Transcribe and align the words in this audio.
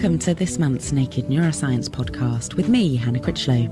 Welcome 0.00 0.18
to 0.20 0.32
this 0.32 0.58
month's 0.58 0.92
Naked 0.92 1.26
Neuroscience 1.26 1.86
podcast 1.86 2.54
with 2.54 2.70
me, 2.70 2.96
Hannah 2.96 3.20
Critchlow. 3.20 3.68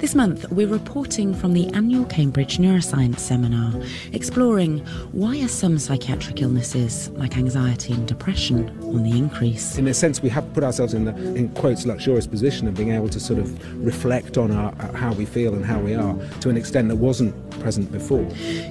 This 0.00 0.14
month, 0.14 0.50
we're 0.50 0.66
reporting 0.66 1.34
from 1.34 1.52
the 1.52 1.68
annual 1.74 2.06
Cambridge 2.06 2.56
Neuroscience 2.56 3.18
Seminar, 3.18 3.74
exploring 4.14 4.78
why 5.12 5.38
are 5.42 5.48
some 5.48 5.78
psychiatric 5.78 6.40
illnesses, 6.40 7.10
like 7.10 7.36
anxiety 7.36 7.92
and 7.92 8.08
depression, 8.08 8.70
on 8.80 9.02
the 9.02 9.18
increase. 9.18 9.76
In 9.76 9.86
a 9.88 9.92
sense, 9.92 10.22
we 10.22 10.30
have 10.30 10.50
put 10.54 10.64
ourselves 10.64 10.94
in 10.94 11.04
the, 11.04 11.14
in 11.34 11.50
quotes, 11.50 11.84
luxurious 11.84 12.26
position 12.26 12.66
of 12.66 12.74
being 12.74 12.92
able 12.92 13.10
to 13.10 13.20
sort 13.20 13.38
of 13.38 13.84
reflect 13.84 14.38
on 14.38 14.50
our, 14.52 14.72
uh, 14.80 14.92
how 14.94 15.12
we 15.12 15.26
feel 15.26 15.52
and 15.52 15.66
how 15.66 15.78
we 15.78 15.94
are 15.94 16.16
to 16.40 16.48
an 16.48 16.56
extent 16.56 16.88
that 16.88 16.96
wasn't 16.96 17.34
present 17.60 17.92
before. 17.92 18.26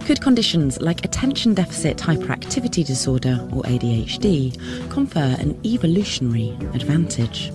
Could 0.08 0.22
conditions 0.22 0.82
like 0.82 1.06
attention 1.06 1.54
deficit 1.54 1.98
hyperactivity 1.98 2.84
disorder, 2.84 3.48
or 3.54 3.62
ADHD, 3.64 4.90
confer 4.90 5.36
an 5.40 5.60
evolutionary 5.64 6.58
advantage? 6.74 7.52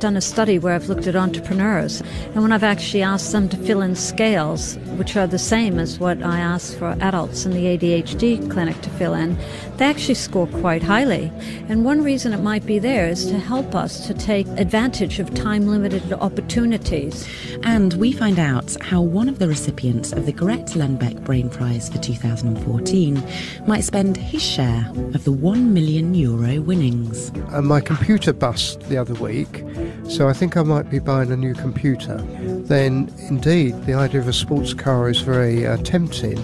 Done 0.00 0.16
a 0.16 0.22
study 0.22 0.58
where 0.58 0.72
I've 0.72 0.88
looked 0.88 1.06
at 1.06 1.14
entrepreneurs, 1.14 2.00
and 2.32 2.40
when 2.40 2.52
I've 2.52 2.62
actually 2.62 3.02
asked 3.02 3.32
them 3.32 3.50
to 3.50 3.56
fill 3.58 3.82
in 3.82 3.94
scales, 3.94 4.76
which 4.96 5.14
are 5.14 5.26
the 5.26 5.38
same 5.38 5.78
as 5.78 5.98
what 5.98 6.22
I 6.22 6.38
ask 6.40 6.74
for 6.78 6.96
adults 7.02 7.44
in 7.44 7.52
the 7.52 7.66
ADHD 7.66 8.50
clinic 8.50 8.80
to 8.80 8.88
fill 8.88 9.12
in, 9.12 9.36
they 9.76 9.84
actually 9.84 10.14
score 10.14 10.46
quite 10.46 10.82
highly. 10.82 11.30
And 11.68 11.84
one 11.84 12.02
reason 12.02 12.32
it 12.32 12.40
might 12.40 12.64
be 12.64 12.78
there 12.78 13.08
is 13.08 13.26
to 13.26 13.38
help 13.38 13.74
us 13.74 14.06
to 14.06 14.14
take 14.14 14.46
advantage 14.56 15.20
of 15.20 15.34
time 15.34 15.66
limited 15.66 16.14
opportunities. 16.14 17.28
And 17.62 17.92
we 17.94 18.10
find 18.10 18.38
out 18.38 18.74
how 18.80 19.02
one 19.02 19.28
of 19.28 19.38
the 19.38 19.48
recipients 19.48 20.12
of 20.12 20.24
the 20.24 20.32
Grete 20.32 20.76
Lundbeck 20.76 21.22
Brain 21.24 21.50
Prize 21.50 21.90
for 21.90 21.98
2014 21.98 23.22
might 23.66 23.84
spend 23.84 24.16
his 24.16 24.42
share 24.42 24.90
of 25.12 25.24
the 25.24 25.32
1 25.32 25.74
million 25.74 26.14
euro 26.14 26.62
winnings. 26.62 27.28
And 27.50 27.66
my 27.66 27.82
computer 27.82 28.32
bust 28.32 28.80
the 28.88 28.96
other 28.96 29.14
week 29.14 29.62
so 30.08 30.28
I 30.28 30.32
think 30.32 30.56
I 30.56 30.62
might 30.62 30.90
be 30.90 30.98
buying 30.98 31.30
a 31.32 31.36
new 31.36 31.54
computer. 31.54 32.16
Then, 32.64 33.12
indeed, 33.28 33.74
the 33.84 33.94
idea 33.94 34.20
of 34.20 34.28
a 34.28 34.32
sports 34.32 34.74
car 34.74 35.08
is 35.08 35.20
very 35.20 35.66
uh, 35.66 35.76
tempting, 35.78 36.38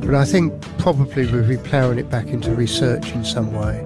but 0.00 0.14
I 0.14 0.24
think 0.24 0.60
probably 0.78 1.26
we'll 1.26 1.48
be 1.48 1.56
ploughing 1.56 1.98
it 1.98 2.10
back 2.10 2.28
into 2.28 2.54
research 2.54 3.12
in 3.12 3.24
some 3.24 3.52
way. 3.52 3.84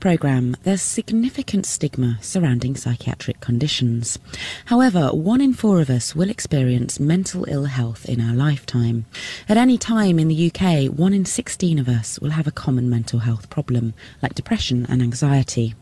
Programme, 0.00 0.56
there's 0.62 0.82
significant 0.82 1.66
stigma 1.66 2.18
surrounding 2.20 2.74
psychiatric 2.74 3.40
conditions. 3.40 4.18
However, 4.64 5.08
one 5.08 5.40
in 5.40 5.52
four 5.52 5.80
of 5.80 5.90
us 5.90 6.16
will 6.16 6.30
experience 6.30 6.98
mental 6.98 7.44
ill 7.48 7.66
health 7.66 8.06
in 8.06 8.20
our 8.20 8.34
lifetime. 8.34 9.04
At 9.48 9.58
any 9.58 9.78
time 9.78 10.18
in 10.18 10.28
the 10.28 10.50
UK, 10.50 10.90
one 10.90 11.12
in 11.12 11.24
16 11.24 11.78
of 11.78 11.88
us 11.88 12.18
will 12.18 12.30
have 12.30 12.46
a 12.46 12.52
common 12.52 12.88
mental 12.88 13.20
health 13.20 13.50
problem, 13.50 13.94
like 14.22 14.34
depression 14.34 14.86
and 14.88 15.02
anxiety. 15.02 15.74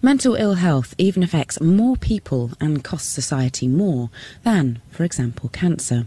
Mental 0.00 0.36
ill 0.36 0.54
health 0.54 0.94
even 0.96 1.22
affects 1.22 1.60
more 1.60 1.96
people 1.96 2.52
and 2.60 2.84
costs 2.84 3.08
society 3.08 3.66
more 3.66 4.10
than, 4.44 4.80
for 4.90 5.04
example, 5.04 5.48
cancer. 5.48 6.06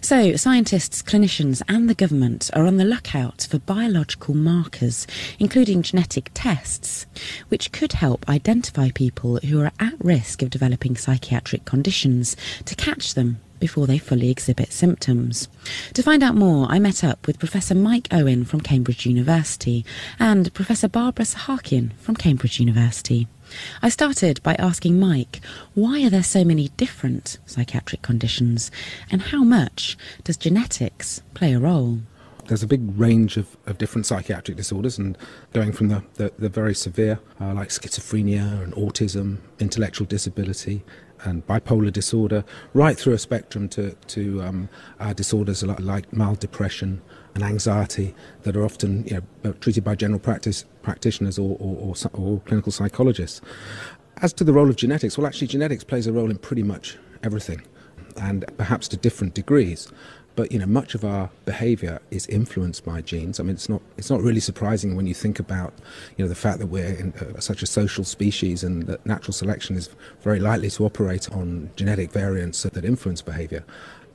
So, 0.00 0.36
scientists, 0.36 1.02
clinicians, 1.02 1.62
and 1.68 1.88
the 1.88 1.94
government 1.94 2.50
are 2.54 2.66
on 2.66 2.76
the 2.76 2.84
lookout 2.84 3.46
for 3.48 3.58
biological 3.58 4.34
markers, 4.34 5.06
including 5.38 5.82
genetic 5.82 6.30
tests, 6.34 7.06
which 7.48 7.72
could 7.72 7.94
help 7.94 8.28
identify 8.28 8.90
people 8.90 9.36
who 9.38 9.60
are 9.60 9.72
at 9.78 9.94
risk 9.98 10.42
of 10.42 10.50
developing 10.50 10.96
psychiatric 10.96 11.64
conditions 11.64 12.36
to 12.64 12.74
catch 12.74 13.14
them 13.14 13.40
before 13.62 13.86
they 13.86 13.96
fully 13.96 14.28
exhibit 14.28 14.72
symptoms. 14.72 15.48
To 15.94 16.02
find 16.02 16.24
out 16.24 16.34
more, 16.34 16.66
I 16.68 16.80
met 16.80 17.04
up 17.04 17.28
with 17.28 17.38
Professor 17.38 17.76
Mike 17.76 18.08
Owen 18.10 18.44
from 18.44 18.60
Cambridge 18.60 19.06
University 19.06 19.84
and 20.18 20.52
Professor 20.52 20.88
Barbara 20.88 21.24
Sahakian 21.24 21.92
from 21.98 22.16
Cambridge 22.16 22.58
University. 22.58 23.28
I 23.82 23.88
started 23.88 24.42
by 24.42 24.54
asking 24.54 24.98
Mike, 24.98 25.40
why 25.74 26.04
are 26.04 26.10
there 26.10 26.22
so 26.22 26.44
many 26.44 26.68
different 26.76 27.38
psychiatric 27.46 28.02
conditions 28.02 28.70
and 29.10 29.22
how 29.22 29.44
much 29.44 29.96
does 30.24 30.36
genetics 30.36 31.22
play 31.34 31.52
a 31.52 31.58
role? 31.58 32.00
There's 32.46 32.62
a 32.62 32.66
big 32.66 32.98
range 32.98 33.36
of, 33.36 33.56
of 33.66 33.78
different 33.78 34.04
psychiatric 34.04 34.56
disorders, 34.56 34.98
and 34.98 35.16
going 35.52 35.72
from 35.72 35.88
the, 35.88 36.02
the, 36.14 36.32
the 36.38 36.48
very 36.48 36.74
severe, 36.74 37.20
uh, 37.40 37.54
like 37.54 37.68
schizophrenia 37.68 38.62
and 38.62 38.72
autism, 38.74 39.38
intellectual 39.60 40.06
disability, 40.06 40.82
and 41.24 41.46
bipolar 41.46 41.92
disorder, 41.92 42.44
right 42.74 42.98
through 42.98 43.12
a 43.12 43.18
spectrum 43.18 43.68
to, 43.68 43.92
to 44.08 44.42
um, 44.42 44.68
uh, 44.98 45.12
disorders 45.12 45.62
like, 45.62 46.12
mild 46.12 46.40
depression, 46.40 47.00
and 47.34 47.44
anxiety 47.44 48.14
that 48.42 48.56
are 48.56 48.64
often 48.64 49.06
you 49.06 49.22
know, 49.44 49.52
treated 49.54 49.84
by 49.84 49.94
general 49.94 50.20
practice 50.20 50.64
practitioners 50.82 51.38
or, 51.38 51.56
or, 51.60 51.94
or, 51.94 52.10
or 52.14 52.40
clinical 52.40 52.72
psychologists. 52.72 53.40
As 54.18 54.32
to 54.34 54.44
the 54.44 54.52
role 54.52 54.68
of 54.68 54.76
genetics, 54.76 55.16
well, 55.16 55.26
actually, 55.26 55.48
genetics 55.48 55.84
plays 55.84 56.06
a 56.06 56.12
role 56.12 56.30
in 56.30 56.38
pretty 56.38 56.62
much 56.62 56.98
everything, 57.22 57.62
and 58.16 58.44
perhaps 58.56 58.88
to 58.88 58.96
different 58.96 59.34
degrees. 59.34 59.90
But 60.34 60.50
you 60.50 60.58
know 60.58 60.66
much 60.66 60.94
of 60.94 61.04
our 61.04 61.28
behavior 61.44 62.00
is 62.10 62.26
influenced 62.26 62.86
by 62.86 63.02
genes. 63.02 63.38
I 63.38 63.42
mean 63.42 63.54
it's 63.54 63.68
not 63.68 63.82
it's 63.98 64.08
not 64.08 64.22
really 64.22 64.40
surprising 64.40 64.96
when 64.96 65.06
you 65.06 65.12
think 65.12 65.38
about 65.38 65.74
you 66.16 66.24
know 66.24 66.28
the 66.28 66.34
fact 66.34 66.58
that 66.60 66.68
we're 66.68 66.94
in, 66.94 67.12
uh, 67.12 67.38
such 67.38 67.62
a 67.62 67.66
social 67.66 68.02
species 68.02 68.64
and 68.64 68.84
that 68.84 69.04
natural 69.04 69.34
selection 69.34 69.76
is 69.76 69.90
very 70.22 70.40
likely 70.40 70.70
to 70.70 70.86
operate 70.86 71.30
on 71.32 71.70
genetic 71.76 72.12
variants 72.12 72.62
that 72.62 72.82
influence 72.82 73.20
behavior 73.20 73.62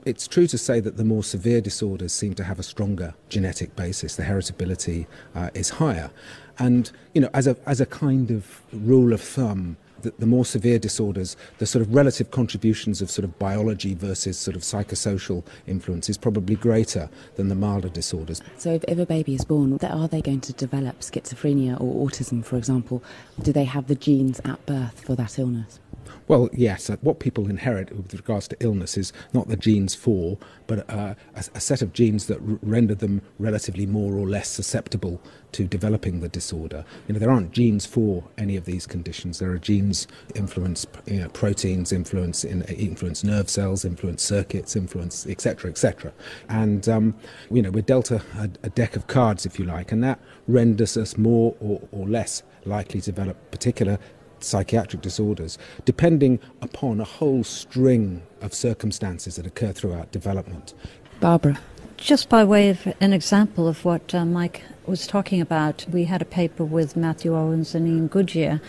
it's 0.08 0.28
true 0.28 0.48
to 0.48 0.58
say 0.58 0.80
that 0.80 0.96
the 0.96 1.04
more 1.04 1.24
severe 1.24 1.60
disorders 1.60 2.14
seem 2.14 2.34
to 2.36 2.44
have 2.46 2.60
a 2.60 2.64
stronger 2.64 3.14
genetic 3.28 3.76
basis. 3.76 4.16
The 4.16 4.24
heritability 4.24 5.06
uh, 5.36 5.50
is 5.54 5.70
higher. 5.70 6.10
And, 6.58 6.90
you 7.14 7.22
know, 7.22 7.30
as 7.34 7.46
a, 7.46 7.58
as 7.66 7.82
a 7.82 7.86
kind 7.86 8.32
of 8.32 8.62
rule 8.72 9.12
of 9.12 9.22
thumb, 9.22 9.76
the, 10.02 10.14
the, 10.20 10.26
more 10.26 10.46
severe 10.46 10.80
disorders, 10.80 11.36
the 11.58 11.66
sort 11.66 11.82
of 11.82 11.94
relative 11.94 12.32
contributions 12.32 13.02
of 13.02 13.10
sort 13.10 13.24
of 13.24 13.38
biology 13.40 13.94
versus 13.94 14.38
sort 14.38 14.56
of 14.56 14.62
psychosocial 14.62 15.44
influence 15.66 16.10
is 16.10 16.18
probably 16.18 16.56
greater 16.56 17.10
than 17.36 17.50
the 17.50 17.56
milder 17.56 17.90
disorders. 17.90 18.42
So, 18.58 18.74
if, 18.74 18.84
if 18.88 19.00
a 19.00 19.06
baby 19.06 19.36
is 19.36 19.46
born, 19.46 19.78
are 19.82 20.08
they 20.08 20.22
going 20.22 20.42
to 20.42 20.54
develop 20.54 21.00
schizophrenia 21.00 21.80
or 21.80 22.08
autism, 22.08 22.44
for 22.44 22.58
example? 22.58 23.04
Do 23.42 23.52
they 23.52 23.66
have 23.66 23.88
the 23.88 23.96
genes 23.96 24.40
at 24.46 24.66
birth 24.66 25.04
for 25.04 25.16
that 25.16 25.38
illness? 25.40 25.80
Well, 26.28 26.50
yes. 26.54 26.90
Uh, 26.90 26.98
what 27.02 27.20
people 27.20 27.50
inherit 27.50 27.96
with 27.96 28.14
regards 28.14 28.48
to 28.50 28.58
illness 28.60 28.98
is 28.98 29.14
not 29.34 29.48
the 29.48 29.58
genes 29.58 29.96
for, 29.96 30.38
but 30.68 30.90
uh, 30.90 31.16
a, 31.36 31.44
a, 31.56 31.60
set 31.60 31.82
of 31.82 31.94
genes 31.94 32.28
that 32.28 32.40
r- 32.40 32.60
render 32.62 32.96
them 32.96 33.22
relatively 33.40 33.86
more 33.86 34.14
or 34.14 34.28
less 34.28 34.50
susceptible 34.50 35.22
to 35.54 35.66
developing 35.66 36.20
the 36.20 36.30
disorder. 36.30 36.86
You 37.08 37.14
know, 37.14 37.20
there 37.20 37.32
aren't 37.32 37.52
genes 37.52 37.86
for 37.86 38.24
any 38.38 38.56
of 38.56 38.66
these 38.66 38.86
conditions. 38.86 39.40
There 39.40 39.52
are 39.52 39.58
genes 39.58 40.08
influence, 40.36 40.86
you 41.06 41.22
know, 41.22 41.30
proteins 41.30 41.92
influence 41.92 42.44
in, 42.44 42.64
influence 42.64 43.24
nerve 43.24 43.50
cells, 43.50 43.86
influence 43.86 44.24
circuits, 44.24 44.76
influence 44.76 45.26
etc. 45.26 45.70
etc. 45.70 46.14
And 46.50 46.88
um, 46.90 47.16
you 47.50 47.62
know, 47.62 47.72
we're 47.72 47.82
dealt 47.82 48.12
a, 48.12 48.22
a 48.64 48.70
deck 48.70 48.96
of 48.96 49.08
cards, 49.08 49.46
if 49.46 49.58
you 49.60 49.66
like, 49.66 49.92
and 49.92 50.04
that 50.04 50.20
renders 50.48 50.98
us 50.98 51.18
more 51.18 51.56
or, 51.60 51.82
or 51.92 52.08
less 52.08 52.44
likely 52.66 53.02
to 53.02 53.12
develop 53.12 53.52
particular 53.52 53.98
psychiatric 54.40 55.02
disorders, 55.02 55.58
depending 55.86 56.40
upon 56.62 57.00
a 57.00 57.04
whole 57.04 57.44
string 57.44 58.22
of 58.42 58.54
circumstances 58.54 59.36
that 59.38 59.46
occur 59.46 59.72
throughout 59.72 60.12
development. 60.12 60.74
Barbara. 61.20 61.60
Just 61.98 62.30
by 62.30 62.44
way 62.44 62.70
of 62.70 62.94
an 63.02 63.12
example 63.12 63.68
of 63.68 63.84
what 63.84 64.14
uh, 64.14 64.24
Mike 64.24 64.62
was 64.86 65.08
talking 65.08 65.42
about, 65.42 65.86
we 65.92 66.04
had 66.04 66.22
a 66.22 66.26
paper 66.26 66.64
with 66.64 66.96
Matthew 66.96 67.36
Owens 67.36 67.74
and 67.74 67.88
Ian 67.88 68.08
Goodyer, 68.08 68.62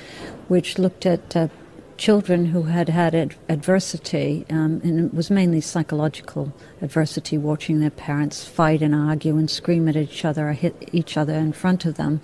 which 0.49 0.79
looked 0.79 1.05
at 1.05 1.37
uh, 1.37 1.49
children 1.99 2.47
who 2.47 2.63
had 2.63 2.89
had 2.89 3.15
ad- 3.15 3.37
adversity, 3.49 4.47
um, 4.49 4.81
and 4.83 4.99
it 4.99 5.15
was 5.15 5.31
mainly 5.31 5.61
psychological 5.61 6.55
adversity, 6.81 7.37
watching 7.37 7.81
their 7.81 7.91
parents 7.91 8.47
fight 8.49 8.81
and 8.81 8.95
argue 8.95 9.37
and 9.37 9.51
scream 9.51 9.89
at 9.89 9.97
each 9.97 10.25
other 10.25 10.49
or 10.49 10.53
hit 10.55 10.89
each 10.91 11.19
other 11.19 11.35
in 11.35 11.53
front 11.53 11.85
of 11.85 11.97
them. 11.97 12.23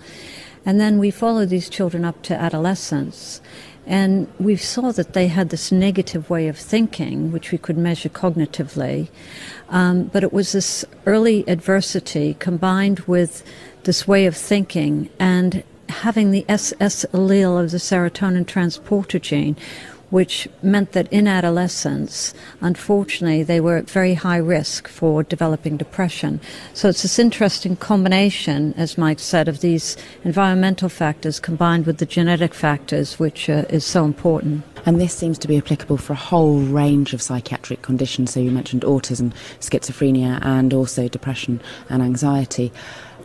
And 0.65 0.81
then 0.81 0.97
we 0.97 1.11
followed 1.11 1.49
these 1.49 1.69
children 1.69 2.03
up 2.03 2.23
to 2.23 2.35
adolescence. 2.35 3.41
And 3.87 4.27
we 4.39 4.55
saw 4.55 4.91
that 4.91 5.13
they 5.13 5.27
had 5.27 5.49
this 5.49 5.71
negative 5.71 6.29
way 6.29 6.47
of 6.47 6.57
thinking, 6.57 7.31
which 7.31 7.51
we 7.51 7.57
could 7.57 7.77
measure 7.77 8.09
cognitively. 8.09 9.09
Um, 9.69 10.05
but 10.05 10.23
it 10.23 10.33
was 10.33 10.51
this 10.53 10.83
early 11.05 11.47
adversity 11.47 12.35
combined 12.39 12.99
with 13.01 13.43
this 13.83 14.07
way 14.07 14.25
of 14.25 14.35
thinking 14.35 15.09
and 15.19 15.63
having 15.89 16.31
the 16.31 16.45
SS 16.49 17.05
allele 17.13 17.63
of 17.63 17.71
the 17.71 17.77
serotonin 17.77 18.47
transporter 18.47 19.19
gene, 19.19 19.55
which 20.09 20.47
meant 20.61 20.91
that 20.93 21.11
in 21.11 21.27
adolescence, 21.27 22.33
unfortunately, 22.61 23.43
they 23.43 23.59
were 23.59 23.77
at 23.77 23.89
very 23.89 24.13
high 24.13 24.37
risk 24.37 24.87
for 24.87 25.23
developing 25.23 25.77
depression. 25.77 26.39
So 26.73 26.89
it's 26.89 27.01
this 27.01 27.19
interesting 27.19 27.75
combination, 27.75 28.73
as 28.77 28.97
Mike 28.97 29.19
said, 29.19 29.47
of 29.47 29.61
these 29.61 29.97
environmental 30.23 30.89
factors 30.89 31.39
combined 31.39 31.85
with 31.85 31.97
the 31.97 32.05
genetic 32.05 32.53
factors, 32.53 33.19
which 33.19 33.49
uh, 33.49 33.65
is 33.69 33.85
so 33.85 34.05
important. 34.05 34.63
And 34.85 35.01
this 35.01 35.13
seems 35.13 35.39
to 35.39 35.47
be 35.47 35.57
applicable 35.57 35.97
for 35.97 36.13
a 36.13 36.17
whole 36.17 36.59
range 36.59 37.13
of 37.13 37.21
psychiatric 37.21 37.81
conditions. 37.81 38.31
So 38.31 38.39
you 38.39 38.51
mentioned 38.51 38.83
autism, 38.83 39.33
schizophrenia, 39.59 40.39
and 40.45 40.73
also 40.73 41.07
depression 41.07 41.59
and 41.89 42.03
anxiety. 42.03 42.71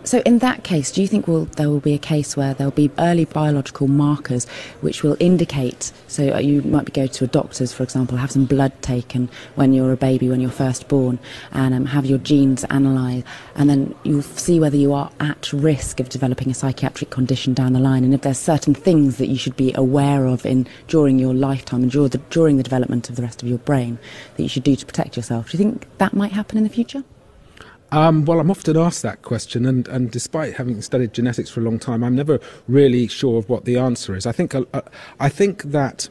So, 0.02 0.22
in 0.24 0.38
that 0.38 0.64
case, 0.64 0.90
do 0.90 1.02
you 1.02 1.06
think 1.06 1.28
will, 1.28 1.44
there 1.44 1.68
will 1.68 1.78
be 1.80 1.92
a 1.92 1.98
case 1.98 2.34
where 2.34 2.54
there'll 2.54 2.70
be 2.70 2.90
early 2.98 3.26
biological 3.26 3.86
markers 3.86 4.46
which 4.80 5.02
will 5.02 5.14
indicate? 5.20 5.92
So, 6.08 6.32
uh, 6.34 6.38
you 6.38 6.62
might 6.62 6.94
go 6.94 7.06
to 7.06 7.24
a 7.24 7.26
doctor's, 7.26 7.74
for 7.74 7.82
example, 7.82 8.16
have 8.16 8.30
some 8.30 8.46
blood 8.46 8.72
taken 8.80 9.28
when 9.56 9.74
you're 9.74 9.92
a 9.92 9.98
baby, 9.98 10.30
when 10.30 10.40
you're 10.40 10.50
first 10.50 10.88
born, 10.88 11.18
and 11.52 11.74
um, 11.74 11.84
have 11.84 12.06
your 12.06 12.18
genes 12.18 12.64
analysed, 12.70 13.26
and 13.54 13.68
then 13.68 13.94
you'll 14.02 14.22
see 14.22 14.58
whether 14.58 14.76
you 14.76 14.94
are 14.94 15.10
at 15.20 15.52
risk 15.52 16.00
of 16.00 16.08
developing 16.08 16.50
a 16.50 16.54
psychiatric 16.54 17.10
condition 17.10 17.52
down 17.52 17.74
the 17.74 17.80
line, 17.80 18.02
and 18.02 18.14
if 18.14 18.22
there's 18.22 18.38
certain 18.38 18.72
things 18.72 19.18
that 19.18 19.26
you 19.26 19.36
should 19.36 19.56
be 19.56 19.70
aware 19.74 20.26
of 20.26 20.46
in 20.46 20.66
during 20.88 21.18
your 21.18 21.34
lifetime 21.34 21.82
and 21.82 21.92
during 21.92 22.08
the, 22.08 22.18
during 22.30 22.56
the 22.56 22.62
development 22.62 23.10
of 23.10 23.16
the 23.16 23.22
rest 23.22 23.42
of 23.42 23.48
your 23.48 23.58
brain 23.58 23.98
that 24.36 24.42
you 24.42 24.48
should 24.48 24.64
do 24.64 24.74
to 24.74 24.86
protect 24.86 25.14
yourself. 25.14 25.50
Do 25.50 25.58
you 25.58 25.62
think 25.62 25.86
that 25.98 26.14
might 26.14 26.32
happen 26.32 26.56
in 26.56 26.64
the 26.64 26.70
future? 26.70 27.04
Um, 27.92 28.24
well, 28.24 28.38
I'm 28.38 28.50
often 28.50 28.76
asked 28.76 29.02
that 29.02 29.22
question, 29.22 29.66
and, 29.66 29.88
and 29.88 30.10
despite 30.10 30.54
having 30.54 30.80
studied 30.80 31.12
genetics 31.12 31.50
for 31.50 31.60
a 31.60 31.64
long 31.64 31.78
time, 31.78 32.04
I'm 32.04 32.14
never 32.14 32.38
really 32.68 33.08
sure 33.08 33.38
of 33.38 33.48
what 33.48 33.64
the 33.64 33.76
answer 33.76 34.14
is. 34.14 34.26
I 34.26 34.32
think 34.32 34.54
uh, 34.54 34.64
uh 34.72 34.82
I 35.18 35.28
think 35.28 35.62
that 35.64 36.08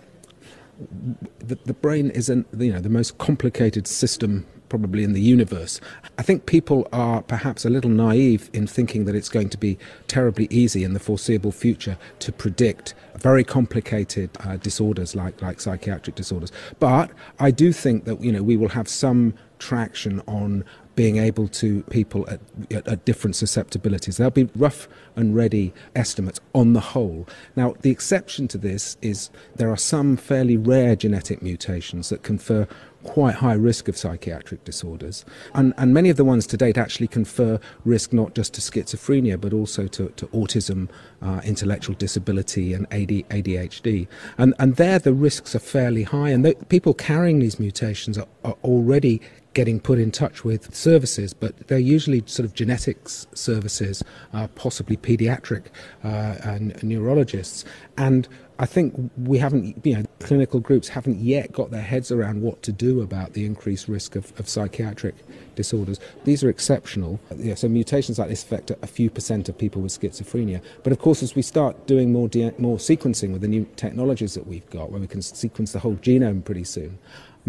the, 1.39 1.57
the 1.65 1.73
brain 1.73 2.09
is 2.09 2.29
an, 2.29 2.45
you 2.57 2.73
know 2.73 2.79
the 2.79 2.89
most 2.89 3.17
complicated 3.17 3.87
system 3.87 4.45
probably 4.69 5.03
in 5.03 5.13
the 5.13 5.21
universe. 5.21 5.81
I 6.17 6.21
think 6.21 6.45
people 6.45 6.87
are 6.93 7.23
perhaps 7.23 7.65
a 7.65 7.69
little 7.69 7.89
naive 7.89 8.49
in 8.53 8.67
thinking 8.67 9.05
that 9.05 9.15
it's 9.15 9.29
going 9.29 9.49
to 9.49 9.57
be 9.57 9.79
terribly 10.07 10.47
easy 10.51 10.83
in 10.83 10.93
the 10.93 10.99
foreseeable 10.99 11.51
future 11.51 11.97
to 12.19 12.31
predict 12.31 12.93
very 13.17 13.43
complicated 13.43 14.29
uh, 14.41 14.57
disorders 14.57 15.15
like 15.15 15.41
like 15.41 15.59
psychiatric 15.59 16.15
disorders. 16.15 16.51
But 16.79 17.11
I 17.39 17.51
do 17.51 17.73
think 17.73 18.05
that 18.05 18.21
you 18.21 18.31
know 18.31 18.43
we 18.43 18.57
will 18.57 18.69
have 18.69 18.87
some 18.87 19.33
traction 19.57 20.21
on 20.27 20.63
being 20.99 21.15
able 21.15 21.47
to 21.47 21.81
people 21.83 22.29
at, 22.29 22.41
at, 22.71 22.85
at, 22.85 23.05
different 23.05 23.33
susceptibilities. 23.33 24.17
There'll 24.17 24.31
be 24.31 24.49
rough 24.53 24.85
and 25.15 25.33
ready 25.33 25.73
estimates 25.95 26.41
on 26.53 26.73
the 26.73 26.81
whole. 26.81 27.25
Now, 27.55 27.73
the 27.79 27.89
exception 27.89 28.49
to 28.49 28.57
this 28.57 28.97
is 29.01 29.29
there 29.55 29.71
are 29.71 29.77
some 29.77 30.17
fairly 30.17 30.57
rare 30.57 30.97
genetic 30.97 31.41
mutations 31.41 32.09
that 32.09 32.23
confer 32.23 32.67
quite 33.03 33.35
high 33.35 33.53
risk 33.53 33.87
of 33.87 33.97
psychiatric 33.97 34.65
disorders. 34.65 35.23
And, 35.53 35.73
and 35.77 35.93
many 35.93 36.09
of 36.09 36.17
the 36.17 36.25
ones 36.25 36.45
to 36.47 36.57
date 36.57 36.77
actually 36.77 37.07
confer 37.07 37.61
risk 37.85 38.11
not 38.11 38.35
just 38.35 38.53
to 38.55 38.61
schizophrenia, 38.61 39.39
but 39.39 39.53
also 39.53 39.87
to, 39.87 40.09
to 40.09 40.27
autism, 40.27 40.89
uh, 41.21 41.39
intellectual 41.45 41.95
disability, 41.95 42.73
and 42.73 42.85
AD, 42.91 43.23
ADHD. 43.29 44.05
And, 44.37 44.53
and 44.59 44.75
there 44.75 44.99
the 44.99 45.13
risks 45.13 45.55
are 45.55 45.59
fairly 45.59 46.03
high. 46.03 46.29
And 46.29 46.43
the, 46.43 46.55
people 46.67 46.93
carrying 46.93 47.39
these 47.39 47.57
mutations 47.57 48.17
are, 48.17 48.27
are 48.43 48.57
already 48.65 49.21
getting 49.53 49.79
put 49.79 49.99
in 49.99 50.11
touch 50.11 50.43
with 50.43 50.73
services, 50.75 51.33
but 51.33 51.67
they're 51.67 51.79
usually 51.79 52.23
sort 52.25 52.45
of 52.45 52.53
genetics 52.53 53.27
services, 53.33 54.03
uh, 54.33 54.47
possibly 54.49 54.95
pediatric 54.95 55.65
uh, 56.03 56.35
and 56.43 56.81
neurologists. 56.83 57.65
And 57.97 58.27
I 58.59 58.65
think 58.65 59.09
we 59.17 59.37
haven't, 59.37 59.85
you 59.85 59.95
know, 59.95 60.03
clinical 60.19 60.59
groups 60.59 60.89
haven't 60.89 61.19
yet 61.19 61.53
got 61.53 61.71
their 61.71 61.81
heads 61.81 62.11
around 62.11 62.41
what 62.41 62.61
to 62.63 62.73
do 62.73 63.01
about 63.01 63.31
the 63.31 63.45
increased 63.45 63.87
risk 63.87 64.17
of, 64.17 64.37
of 64.37 64.49
psychiatric 64.49 65.15
disorders. 65.55 65.99
These 66.25 66.43
are 66.43 66.49
exceptional. 66.49 67.21
Yeah, 67.37 67.55
so 67.55 67.69
mutations 67.69 68.19
like 68.19 68.27
this 68.27 68.43
affect 68.43 68.71
a 68.71 68.87
few 68.87 69.09
percent 69.09 69.47
of 69.47 69.57
people 69.57 69.81
with 69.81 69.97
schizophrenia. 69.97 70.61
But 70.83 70.91
of 70.91 70.99
course, 70.99 71.23
as 71.23 71.35
we 71.35 71.41
start 71.41 71.87
doing 71.87 72.11
more, 72.11 72.29
more 72.57 72.77
sequencing 72.77 73.31
with 73.31 73.41
the 73.41 73.47
new 73.47 73.65
technologies 73.77 74.33
that 74.33 74.45
we've 74.45 74.69
got, 74.69 74.91
where 74.91 74.99
we 74.99 75.07
can 75.07 75.21
sequence 75.21 75.71
the 75.71 75.79
whole 75.79 75.95
genome 75.95 76.43
pretty 76.43 76.65
soon, 76.65 76.99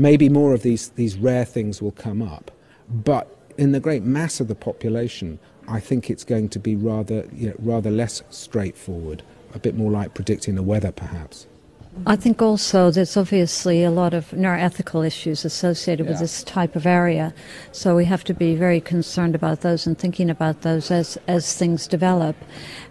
maybe 0.01 0.29
more 0.29 0.55
of 0.55 0.63
these, 0.63 0.89
these 0.91 1.17
rare 1.17 1.45
things 1.45 1.83
will 1.83 1.93
come 1.93 2.23
up. 2.23 2.51
But 2.89 3.37
in 3.59 3.73
the 3.73 3.81
great 3.81 4.03
mass 4.03 4.41
of 4.41 4.49
the 4.49 4.55
population, 4.55 5.39
I 5.69 5.79
think 5.79 6.09
it's 6.09 6.25
going 6.25 6.49
to 6.51 6.59
be 6.59 6.75
rather, 6.75 7.29
you 7.33 7.49
know, 7.51 7.55
rather 7.59 7.91
less 7.91 8.23
straightforward 8.31 9.23
a 9.55 9.59
bit 9.59 9.77
more 9.77 9.91
like 9.91 10.15
predicting 10.15 10.55
the 10.55 10.63
weather, 10.63 10.91
perhaps. 10.91 11.47
I 12.07 12.17
think 12.17 12.41
also 12.41 12.91
there's 12.91 13.17
obviously 13.17 13.85
a 13.85 13.91
lot 13.91 14.15
of 14.15 14.31
neuroethical 14.31 15.07
issues 15.07 15.45
associated 15.45 16.07
yeah. 16.07 16.13
with 16.13 16.21
this 16.21 16.45
type 16.45 16.77
of 16.77 16.87
area. 16.87 17.35
So 17.73 17.95
we 17.97 18.05
have 18.07 18.25
to 18.25 18.35
be 18.35 18.55
very 18.55 18.81
concerned 18.81 19.35
about 19.35 19.61
those 19.61 19.87
and 19.87 19.99
thinking 19.99 20.31
about 20.31 20.63
those 20.63 20.91
as, 20.91 21.19
as 21.27 21.55
things 21.55 21.87
develop. 21.87 22.37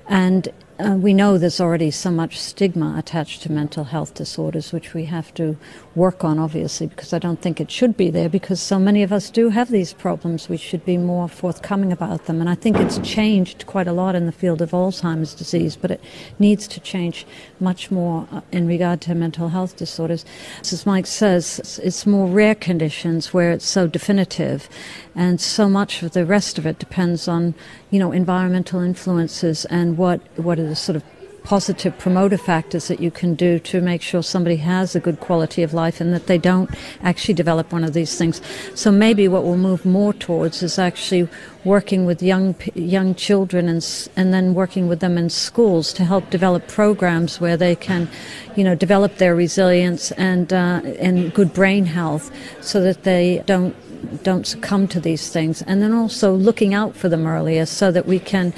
And 0.07 0.49
uh, 0.79 0.95
we 0.95 1.13
know 1.13 1.37
there's 1.37 1.59
already 1.59 1.91
so 1.91 2.09
much 2.09 2.39
stigma 2.39 2.95
attached 2.97 3.41
to 3.41 3.51
mental 3.51 3.83
health 3.83 4.13
disorders, 4.13 4.71
which 4.71 4.93
we 4.93 5.05
have 5.05 5.33
to 5.33 5.57
work 5.93 6.23
on, 6.23 6.39
obviously, 6.39 6.87
because 6.87 7.11
I 7.11 7.19
don't 7.19 7.41
think 7.41 7.59
it 7.59 7.69
should 7.69 7.97
be 7.97 8.09
there, 8.09 8.29
because 8.29 8.61
so 8.61 8.79
many 8.79 9.03
of 9.03 9.11
us 9.11 9.29
do 9.29 9.49
have 9.49 9.69
these 9.69 9.91
problems. 9.91 10.47
We 10.47 10.55
should 10.55 10.85
be 10.85 10.97
more 10.97 11.27
forthcoming 11.27 11.91
about 11.91 12.25
them. 12.25 12.39
And 12.39 12.49
I 12.49 12.55
think 12.55 12.77
it's 12.77 12.97
changed 12.99 13.65
quite 13.67 13.87
a 13.87 13.91
lot 13.91 14.15
in 14.15 14.25
the 14.25 14.31
field 14.31 14.61
of 14.61 14.71
Alzheimer's 14.71 15.33
disease, 15.33 15.75
but 15.75 15.91
it 15.91 16.01
needs 16.39 16.65
to 16.69 16.79
change 16.79 17.27
much 17.59 17.91
more 17.91 18.25
uh, 18.31 18.39
in 18.53 18.65
regard 18.65 19.01
to 19.01 19.15
mental 19.15 19.49
health 19.49 19.75
disorders. 19.75 20.23
As 20.59 20.85
Mike 20.85 21.07
says, 21.07 21.79
it's 21.83 22.05
more 22.05 22.27
rare 22.27 22.55
conditions 22.55 23.33
where 23.33 23.51
it's 23.51 23.67
so 23.67 23.85
definitive, 23.85 24.69
and 25.13 25.41
so 25.41 25.67
much 25.67 26.01
of 26.03 26.11
the 26.11 26.25
rest 26.25 26.57
of 26.57 26.65
it 26.65 26.79
depends 26.79 27.27
on, 27.27 27.53
you 27.91 27.99
know, 27.99 28.13
environmental 28.13 28.79
influences 28.79 29.65
and 29.65 29.97
what, 29.97 30.21
what 30.37 30.57
are 30.57 30.68
the 30.69 30.75
sort 30.75 30.95
of 30.95 31.03
positive 31.43 31.97
promoter 31.97 32.37
factors 32.37 32.87
that 32.89 32.99
you 32.99 33.09
can 33.09 33.33
do 33.33 33.59
to 33.59 33.81
make 33.81 34.01
sure 34.01 34.21
somebody 34.21 34.57
has 34.57 34.95
a 34.95 34.99
good 34.99 35.19
quality 35.19 35.63
of 35.63 35.73
life 35.73 35.99
and 35.99 36.13
that 36.13 36.27
they 36.27 36.37
don't 36.37 36.69
actually 37.01 37.33
develop 37.33 37.71
one 37.71 37.83
of 37.83 37.93
these 37.93 38.17
things. 38.17 38.41
So 38.75 38.91
maybe 38.91 39.27
what 39.27 39.43
we'll 39.43 39.57
move 39.57 39.85
more 39.85 40.13
towards 40.13 40.61
is 40.61 40.77
actually 40.77 41.27
working 41.65 42.05
with 42.05 42.21
young 42.21 42.55
young 42.75 43.15
children 43.15 43.67
and 43.67 44.09
and 44.15 44.33
then 44.33 44.53
working 44.53 44.87
with 44.87 44.99
them 44.99 45.17
in 45.17 45.29
schools 45.29 45.91
to 45.93 46.05
help 46.05 46.29
develop 46.29 46.67
programs 46.67 47.41
where 47.41 47.57
they 47.57 47.75
can, 47.75 48.07
you 48.55 48.63
know, 48.63 48.75
develop 48.75 49.17
their 49.17 49.35
resilience 49.35 50.11
and 50.11 50.53
uh, 50.53 50.81
and 50.99 51.33
good 51.33 51.53
brain 51.53 51.85
health 51.85 52.31
so 52.61 52.81
that 52.81 53.03
they 53.03 53.43
don't 53.45 53.75
don't 54.23 54.45
succumb 54.45 54.87
to 54.89 54.99
these 54.99 55.29
things, 55.29 55.61
and 55.63 55.81
then 55.81 55.93
also 55.93 56.33
looking 56.33 56.73
out 56.73 56.95
for 56.95 57.09
them 57.09 57.25
earlier 57.25 57.65
so 57.65 57.91
that 57.91 58.05
we 58.05 58.19
can 58.19 58.53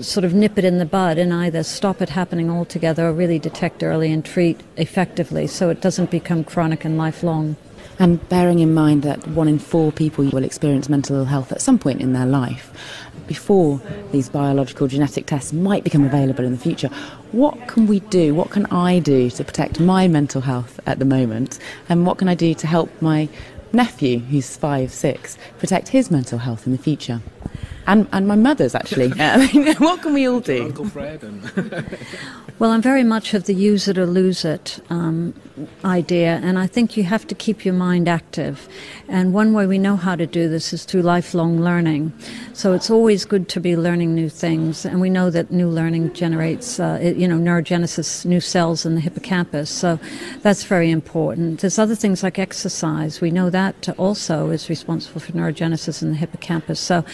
sort 0.00 0.24
of 0.24 0.34
nip 0.34 0.58
it 0.58 0.64
in 0.64 0.78
the 0.78 0.84
bud 0.84 1.18
and 1.18 1.32
either 1.32 1.62
stop 1.62 2.00
it 2.00 2.10
happening 2.10 2.50
altogether 2.50 3.06
or 3.08 3.12
really 3.12 3.38
detect 3.38 3.82
early 3.82 4.12
and 4.12 4.24
treat 4.24 4.60
effectively 4.76 5.46
so 5.46 5.70
it 5.70 5.80
doesn't 5.80 6.10
become 6.10 6.44
chronic 6.44 6.84
and 6.84 6.96
lifelong. 6.96 7.56
And 7.98 8.26
bearing 8.30 8.60
in 8.60 8.72
mind 8.72 9.02
that 9.02 9.26
one 9.28 9.46
in 9.46 9.58
four 9.58 9.92
people 9.92 10.24
will 10.30 10.44
experience 10.44 10.88
mental 10.88 11.16
ill 11.16 11.26
health 11.26 11.52
at 11.52 11.60
some 11.60 11.78
point 11.78 12.00
in 12.00 12.14
their 12.14 12.24
life, 12.24 12.72
before 13.30 13.80
these 14.10 14.28
biological 14.28 14.88
genetic 14.88 15.26
tests 15.26 15.52
might 15.52 15.84
become 15.84 16.04
available 16.04 16.44
in 16.44 16.50
the 16.50 16.58
future, 16.58 16.88
what 17.30 17.68
can 17.68 17.86
we 17.86 18.00
do? 18.00 18.34
What 18.34 18.50
can 18.50 18.66
I 18.66 18.98
do 18.98 19.30
to 19.30 19.44
protect 19.44 19.78
my 19.78 20.08
mental 20.08 20.40
health 20.40 20.80
at 20.86 20.98
the 20.98 21.04
moment? 21.04 21.60
And 21.88 22.06
what 22.06 22.18
can 22.18 22.28
I 22.28 22.34
do 22.34 22.54
to 22.54 22.66
help 22.66 22.90
my 23.00 23.28
nephew, 23.72 24.18
who's 24.18 24.56
five, 24.56 24.92
six, 24.92 25.38
protect 25.58 25.88
his 25.88 26.10
mental 26.10 26.38
health 26.38 26.66
in 26.66 26.72
the 26.72 26.78
future. 26.78 27.20
And, 27.86 28.08
and 28.12 28.28
my 28.28 28.36
mother's 28.36 28.74
actually. 28.74 29.08
what 29.78 30.02
can 30.02 30.12
we 30.12 30.26
all 30.26 30.40
do? 30.40 30.64
Uncle 30.66 30.88
Fred. 30.88 31.22
And 31.22 31.98
well, 32.58 32.70
I'm 32.70 32.82
very 32.82 33.04
much 33.04 33.34
of 33.34 33.44
the 33.44 33.54
use 33.54 33.88
it 33.88 33.98
or 33.98 34.06
lose 34.06 34.44
it 34.44 34.80
um, 34.90 35.34
idea, 35.84 36.40
and 36.42 36.58
I 36.58 36.66
think 36.66 36.96
you 36.96 37.04
have 37.04 37.26
to 37.26 37.34
keep 37.34 37.64
your 37.64 37.74
mind 37.74 38.08
active. 38.08 38.68
And 39.08 39.32
one 39.32 39.52
way 39.52 39.66
we 39.66 39.78
know 39.78 39.96
how 39.96 40.14
to 40.16 40.26
do 40.26 40.48
this 40.48 40.72
is 40.72 40.84
through 40.84 41.02
lifelong 41.02 41.60
learning. 41.60 42.12
So 42.52 42.72
it's 42.72 42.90
always 42.90 43.24
good 43.24 43.48
to 43.50 43.60
be 43.60 43.76
learning 43.76 44.14
new 44.14 44.28
things, 44.28 44.84
and 44.84 45.00
we 45.00 45.10
know 45.10 45.30
that 45.30 45.50
new 45.50 45.68
learning 45.68 46.12
generates, 46.12 46.78
uh, 46.78 46.98
you 47.16 47.26
know, 47.26 47.38
neurogenesis, 47.38 48.24
new 48.24 48.40
cells 48.40 48.86
in 48.86 48.94
the 48.94 49.00
hippocampus. 49.00 49.70
So 49.70 49.98
that's 50.42 50.64
very 50.64 50.90
important. 50.90 51.60
There's 51.60 51.78
other 51.78 51.94
things 51.94 52.22
like 52.22 52.38
exercise. 52.38 53.20
We 53.20 53.30
know 53.30 53.50
that 53.50 53.88
also 53.98 54.50
is 54.50 54.68
responsible 54.68 55.20
for 55.20 55.32
neurogenesis 55.32 56.02
in 56.02 56.10
the 56.10 56.16
hippocampus. 56.16 56.80
So 56.80 57.04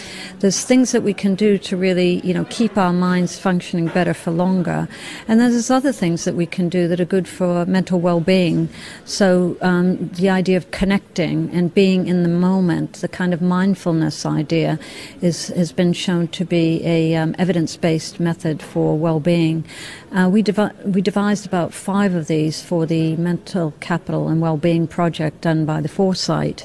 there's 0.40 0.55
there's 0.56 0.64
things 0.64 0.92
that 0.92 1.02
we 1.02 1.12
can 1.12 1.34
do 1.34 1.58
to 1.58 1.76
really, 1.76 2.20
you 2.20 2.32
know, 2.32 2.46
keep 2.48 2.78
our 2.78 2.92
minds 2.92 3.38
functioning 3.38 3.88
better 3.88 4.14
for 4.14 4.30
longer. 4.30 4.88
And 5.28 5.38
then 5.38 5.50
there's 5.50 5.70
other 5.70 5.92
things 5.92 6.25
that 6.25 6.34
we 6.34 6.46
can 6.46 6.70
do 6.70 6.88
that 6.88 6.98
are 6.98 7.04
good 7.04 7.28
for 7.28 7.66
mental 7.66 8.00
well-being. 8.00 8.70
So 9.04 9.58
um, 9.60 10.08
the 10.08 10.30
idea 10.30 10.56
of 10.56 10.70
connecting 10.70 11.50
and 11.50 11.75
being 11.75 12.06
in 12.06 12.22
the 12.22 12.30
moment, 12.30 12.94
the 13.02 13.08
kind 13.08 13.34
of 13.34 13.42
mindfulness 13.42 14.25
idea, 14.25 14.78
is 15.20 15.48
has 15.48 15.72
been 15.72 15.92
shown 15.92 16.28
to 16.28 16.46
be 16.46 16.80
a 16.86 17.16
um, 17.16 17.34
evidence-based 17.38 18.18
method 18.18 18.62
for 18.62 18.96
well-being. 18.96 19.62
Uh, 20.10 20.30
we, 20.32 20.40
devi- 20.40 20.75
we 20.86 21.02
devised 21.02 21.44
about 21.44 21.75
five 21.75 22.14
of 22.14 22.28
these 22.28 22.62
for 22.62 22.86
the 22.86 23.14
Mental 23.16 23.75
Capital 23.80 24.28
and 24.28 24.40
well-being 24.40 24.88
project 24.88 25.42
done 25.42 25.66
by 25.66 25.82
the 25.82 25.88
Foresight 25.88 26.64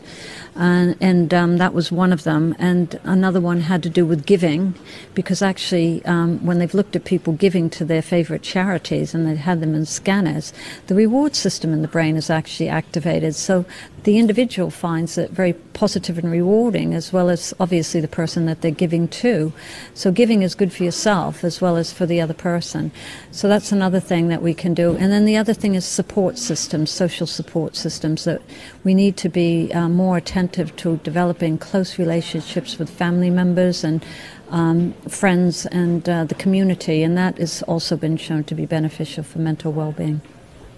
and, 0.62 0.96
and 1.02 1.34
um, 1.34 1.58
that 1.58 1.74
was 1.74 1.92
one 1.92 2.14
of 2.14 2.24
them. 2.24 2.56
And 2.60 3.00
another 3.04 3.42
one 3.42 3.62
had 3.62 3.82
to 3.82 3.90
do 3.90 4.06
with 4.06 4.28
giving, 4.28 4.76
because 5.16 5.42
actually, 5.42 6.06
um, 6.06 6.46
when 6.46 6.60
they've 6.60 6.74
looked 6.74 6.96
at 6.96 7.04
people 7.04 7.34
giving 7.34 7.68
to 7.72 7.84
their 7.84 8.04
favorite 8.04 8.44
charities 8.44 9.16
and 9.16 9.26
they've 9.26 9.38
had 9.38 9.60
them 9.60 9.74
in 9.74 9.88
scanners, 9.88 10.54
the 10.86 10.94
reward 10.94 11.36
system 11.36 11.74
in 11.74 11.82
the 11.82 11.88
brain 11.88 12.16
is 12.16 12.30
actually 12.30 12.70
activated. 12.70 13.34
So 13.34 13.66
the 14.04 14.20
individual 14.20 14.70
finds 14.70 15.18
it 15.18 15.32
very 15.32 15.54
positive 15.54 16.20
and 16.20 16.32
rewarding, 16.32 16.94
as 16.94 17.12
well 17.12 17.32
as 17.32 17.56
obviously 17.60 18.00
the 18.00 18.08
person 18.08 18.46
that 18.46 18.62
they're 18.62 18.70
giving 18.70 19.08
to. 19.08 19.52
So 19.96 20.12
giving 20.12 20.44
is 20.44 20.54
good 20.54 20.72
for 20.72 20.84
yourself 20.84 21.44
as 21.44 21.60
well 21.60 21.76
as 21.76 21.92
for 21.92 22.06
the 22.06 22.22
other 22.22 22.36
person. 22.36 22.92
So 23.32 23.48
that's 23.48 23.72
another 23.72 24.00
thing 24.00 24.28
that 24.28 24.44
we 24.44 24.54
can 24.54 24.76
do. 24.76 24.96
And 24.96 25.12
then 25.12 25.26
the 25.26 25.38
other 25.38 25.56
thing 25.56 25.74
is 25.74 25.86
support 25.86 26.38
systems, 26.38 26.92
social 26.92 27.26
support 27.26 27.76
systems, 27.76 28.26
that 28.26 28.44
we 28.84 28.94
need 28.94 29.18
to 29.18 29.30
be 29.30 29.74
uh, 29.74 29.90
more 29.90 30.18
attentive 30.18 30.51
to 30.54 30.98
developing 30.98 31.58
close 31.58 31.98
relationships 31.98 32.78
with 32.78 32.90
family 32.90 33.30
members 33.30 33.84
and 33.84 34.06
um, 34.50 34.94
friends 35.08 35.66
and 35.68 36.08
uh, 36.08 36.26
the 36.26 36.36
community. 36.36 37.04
And 37.04 37.18
that 37.18 37.38
has 37.38 37.64
also 37.64 37.96
been 37.98 38.18
shown 38.18 38.44
to 38.46 38.56
be 38.56 38.66
beneficial 38.66 39.24
for 39.24 39.40
mental 39.40 39.72
well 39.72 39.92
being. 39.92 40.22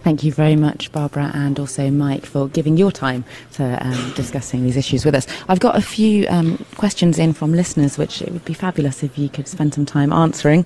Thank 0.04 0.22
you 0.26 0.34
very 0.34 0.58
much, 0.58 0.92
Barbara, 0.92 1.32
and 1.34 1.58
also 1.58 1.90
Mike, 1.90 2.26
for 2.26 2.50
giving 2.50 2.76
your 2.76 2.92
time 2.92 3.24
to 3.54 3.88
um, 3.88 4.12
discussing 4.18 4.64
these 4.64 4.76
issues 4.76 5.06
with 5.06 5.16
us. 5.16 5.26
I've 5.48 5.62
got 5.62 5.78
a 5.78 5.82
few 5.82 6.28
um, 6.28 6.66
questions 6.76 7.18
in 7.18 7.32
from 7.32 7.54
listeners, 7.54 7.98
which 7.98 8.22
it 8.22 8.30
would 8.34 8.44
be 8.44 8.54
fabulous 8.54 9.02
if 9.02 9.18
you 9.18 9.30
could 9.30 9.48
spend 9.48 9.74
some 9.74 9.86
time 9.86 10.12
answering. 10.12 10.66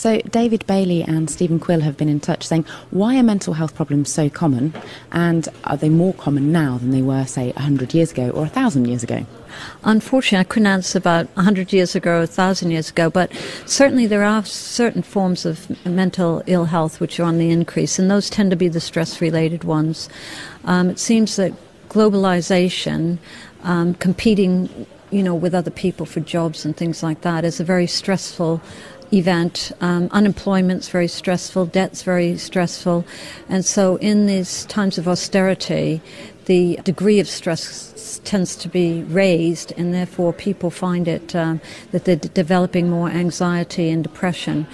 So, 0.00 0.18
David 0.22 0.66
Bailey 0.66 1.02
and 1.02 1.28
Stephen 1.28 1.60
Quill 1.60 1.80
have 1.80 1.98
been 1.98 2.08
in 2.08 2.20
touch 2.20 2.46
saying, 2.46 2.64
why 2.90 3.18
are 3.18 3.22
mental 3.22 3.52
health 3.52 3.74
problems 3.74 4.08
so 4.08 4.30
common? 4.30 4.72
And 5.12 5.46
are 5.64 5.76
they 5.76 5.90
more 5.90 6.14
common 6.14 6.50
now 6.50 6.78
than 6.78 6.90
they 6.90 7.02
were, 7.02 7.26
say, 7.26 7.52
100 7.52 7.92
years 7.92 8.10
ago 8.10 8.30
or 8.30 8.44
1,000 8.44 8.86
years 8.86 9.02
ago? 9.02 9.26
Unfortunately, 9.84 10.38
I 10.38 10.44
couldn't 10.44 10.68
answer 10.68 10.96
about 10.96 11.26
100 11.36 11.74
years 11.74 11.94
ago 11.94 12.16
or 12.16 12.18
1,000 12.20 12.70
years 12.70 12.88
ago, 12.88 13.10
but 13.10 13.30
certainly 13.66 14.06
there 14.06 14.22
are 14.22 14.42
certain 14.42 15.02
forms 15.02 15.44
of 15.44 15.68
mental 15.84 16.42
ill 16.46 16.64
health 16.64 16.98
which 16.98 17.20
are 17.20 17.24
on 17.24 17.36
the 17.36 17.50
increase, 17.50 17.98
and 17.98 18.10
those 18.10 18.30
tend 18.30 18.50
to 18.52 18.56
be 18.56 18.68
the 18.68 18.80
stress 18.80 19.20
related 19.20 19.64
ones. 19.64 20.08
Um, 20.64 20.88
it 20.88 20.98
seems 20.98 21.36
that 21.36 21.52
globalization, 21.90 23.18
um, 23.64 23.92
competing 23.96 24.86
you 25.10 25.22
know, 25.22 25.34
with 25.34 25.54
other 25.54 25.70
people 25.70 26.06
for 26.06 26.20
jobs 26.20 26.64
and 26.64 26.76
things 26.76 27.02
like 27.02 27.22
that 27.22 27.44
is 27.44 27.60
a 27.60 27.64
very 27.64 27.86
stressful 27.86 28.62
event. 29.12 29.72
Um, 29.80 30.08
unemployment's 30.12 30.88
very 30.88 31.08
stressful, 31.08 31.66
debt's 31.66 32.02
very 32.02 32.36
stressful, 32.38 33.04
and 33.48 33.64
so 33.64 33.96
in 33.96 34.26
these 34.26 34.64
times 34.66 34.98
of 34.98 35.08
austerity, 35.08 36.00
the 36.46 36.80
degree 36.84 37.20
of 37.20 37.28
stress 37.28 38.20
tends 38.24 38.56
to 38.56 38.68
be 38.68 39.02
raised, 39.04 39.72
and 39.76 39.94
therefore 39.94 40.32
people 40.32 40.70
find 40.70 41.06
it 41.06 41.34
um, 41.36 41.60
that 41.92 42.04
they're 42.04 42.16
d- 42.16 42.30
developing 42.34 42.90
more 42.90 43.08
anxiety 43.08 43.90
and 43.90 44.02
depression. 44.02 44.66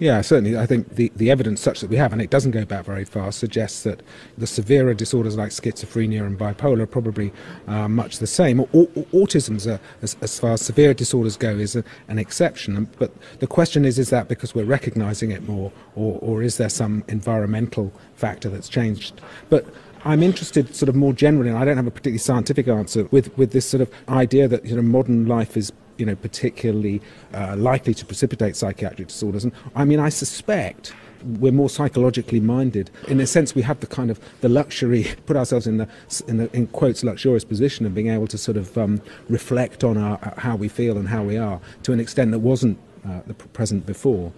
Yeah, 0.00 0.22
certainly. 0.22 0.56
I 0.56 0.64
think 0.64 0.96
the, 0.96 1.12
the 1.14 1.30
evidence 1.30 1.60
such 1.60 1.80
that 1.80 1.90
we 1.90 1.96
have, 1.96 2.14
and 2.14 2.22
it 2.22 2.30
doesn't 2.30 2.52
go 2.52 2.64
back 2.64 2.86
very 2.86 3.04
far, 3.04 3.30
suggests 3.32 3.82
that 3.82 4.00
the 4.38 4.46
severer 4.46 4.94
disorders 4.94 5.36
like 5.36 5.50
schizophrenia 5.50 6.26
and 6.26 6.38
bipolar 6.38 6.80
are 6.80 6.86
probably 6.86 7.30
uh, 7.68 7.86
much 7.86 8.18
the 8.18 8.26
same. 8.26 8.60
autism's, 8.60 9.66
a, 9.66 9.78
as, 10.00 10.16
as, 10.22 10.40
far 10.40 10.52
as 10.52 10.62
severe 10.62 10.94
disorders 10.94 11.36
go, 11.36 11.50
is 11.50 11.76
a, 11.76 11.84
an 12.08 12.18
exception. 12.18 12.88
But 12.98 13.12
the 13.40 13.46
question 13.46 13.84
is, 13.84 13.98
is 13.98 14.08
that 14.08 14.26
because 14.26 14.54
we're 14.54 14.64
recognizing 14.64 15.32
it 15.32 15.46
more, 15.46 15.70
or, 15.94 16.18
or 16.22 16.42
is 16.42 16.56
there 16.56 16.70
some 16.70 17.04
environmental 17.08 17.92
factor 18.14 18.48
that's 18.48 18.70
changed? 18.70 19.20
But 19.50 19.66
I'm 20.06 20.22
interested, 20.22 20.74
sort 20.74 20.88
of 20.88 20.96
more 20.96 21.12
generally, 21.12 21.50
and 21.50 21.58
I 21.58 21.66
don't 21.66 21.76
have 21.76 21.86
a 21.86 21.90
particularly 21.90 22.18
scientific 22.18 22.68
answer 22.68 23.04
with, 23.10 23.36
with 23.36 23.52
this 23.52 23.68
sort 23.68 23.82
of 23.82 23.92
idea 24.08 24.48
that 24.48 24.64
you 24.64 24.76
know 24.76 24.82
modern 24.82 25.26
life 25.26 25.58
is 25.58 25.72
you 26.00 26.06
know, 26.06 26.16
particularly 26.16 27.00
uh, 27.34 27.54
likely 27.56 27.94
to 27.94 28.06
precipitate 28.06 28.56
psychiatric 28.56 29.08
disorders. 29.08 29.44
And 29.44 29.52
I 29.76 29.84
mean, 29.84 30.00
I 30.00 30.08
suspect 30.08 30.92
we're 31.22 31.52
more 31.52 31.68
psychologically 31.68 32.40
minded. 32.40 32.90
In 33.06 33.20
a 33.20 33.26
sense, 33.26 33.54
we 33.54 33.60
have 33.62 33.80
the 33.80 33.86
kind 33.86 34.10
of 34.10 34.18
the 34.40 34.48
luxury, 34.48 35.06
put 35.26 35.36
ourselves 35.36 35.66
in 35.66 35.76
the 35.76 35.88
in, 36.26 36.38
the, 36.38 36.56
in 36.56 36.66
quotes 36.68 37.04
luxurious 37.04 37.44
position 37.44 37.84
of 37.84 37.94
being 37.94 38.08
able 38.08 38.26
to 38.28 38.38
sort 38.38 38.56
of 38.56 38.76
um, 38.78 39.02
reflect 39.28 39.84
on 39.84 39.98
our, 39.98 40.18
uh, 40.22 40.40
how 40.40 40.56
we 40.56 40.68
feel 40.68 40.96
and 40.96 41.08
how 41.08 41.22
we 41.22 41.36
are 41.36 41.60
to 41.82 41.92
an 41.92 42.00
extent 42.00 42.30
that 42.30 42.38
wasn't 42.38 42.78
uh, 43.06 43.20
the 43.26 43.34
present 43.34 43.84
before. 43.84 44.32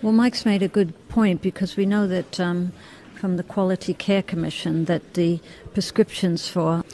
Well, 0.00 0.12
Mike's 0.12 0.46
made 0.46 0.62
a 0.62 0.68
good 0.68 0.94
point 1.08 1.42
because 1.42 1.76
we 1.76 1.84
know 1.84 2.06
that. 2.06 2.38
Um, 2.38 2.72
from 3.18 3.36
the 3.36 3.42
Quality 3.42 3.94
Care 3.94 4.22
Commission 4.22 4.84
that 4.84 5.14
the 5.14 5.40
prescriptions 5.74 6.46
for 6.46 6.84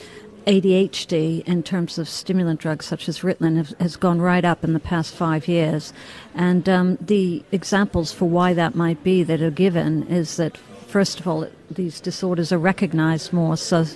ADHD 0.46 1.42
in 1.44 1.62
terms 1.62 1.98
of 1.98 2.08
stimulant 2.08 2.60
drugs 2.60 2.86
such 2.86 3.08
as 3.08 3.20
Ritalin 3.20 3.56
have, 3.56 3.74
has 3.80 3.96
gone 3.96 4.20
right 4.20 4.44
up 4.44 4.64
in 4.64 4.72
the 4.72 4.80
past 4.80 5.14
five 5.14 5.48
years. 5.48 5.92
And 6.34 6.68
um, 6.68 6.98
the 7.00 7.42
examples 7.52 8.12
for 8.12 8.28
why 8.28 8.52
that 8.54 8.74
might 8.74 9.02
be 9.02 9.22
that 9.22 9.40
are 9.40 9.50
given 9.50 10.06
is 10.08 10.36
that, 10.36 10.56
first 10.86 11.20
of 11.20 11.26
all, 11.26 11.48
these 11.70 12.00
disorders 12.00 12.52
are 12.52 12.58
recognized 12.58 13.32
more. 13.32 13.56
So, 13.56 13.86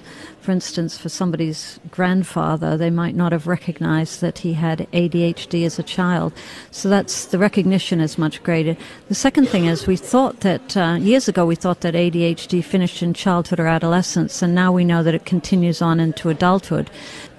for 0.41 0.53
instance, 0.53 0.97
for 0.97 1.09
somebody's 1.09 1.79
grandfather, 1.91 2.77
they 2.77 2.91
might 2.91 3.15
not 3.15 3.33
have 3.33 3.47
recognized 3.47 4.21
that 4.21 4.39
he 4.39 4.55
had 4.55 4.87
ADHD 4.93 5.65
as 5.67 5.79
a 5.79 5.83
child. 5.83 6.33
So 6.71 6.89
that's 6.89 7.27
the 7.27 7.39
recognition 7.39 8.01
is 8.01 8.19
much 8.19 8.43
greater. 8.43 8.77
The 9.09 9.15
second 9.15 9.49
thing 9.49 9.67
is 9.67 9.87
we 9.87 9.97
thought 9.97 10.41
that 10.41 10.77
uh, 10.77 10.97
years 11.01 11.29
ago 11.29 11.45
we 11.45 11.57
thought 11.57 11.81
that 11.81 11.95
ADHD 11.95 12.65
finished 12.65 13.03
in 13.03 13.15
childhood 13.15 13.61
or 13.61 13.67
adolescence, 13.67 14.43
and 14.43 14.55
now 14.55 14.73
we 14.73 14.85
know 14.85 15.03
that 15.03 15.15
it 15.15 15.27
continues 15.27 15.83
on 15.83 16.01
into 16.01 16.31
adulthood. 16.31 16.91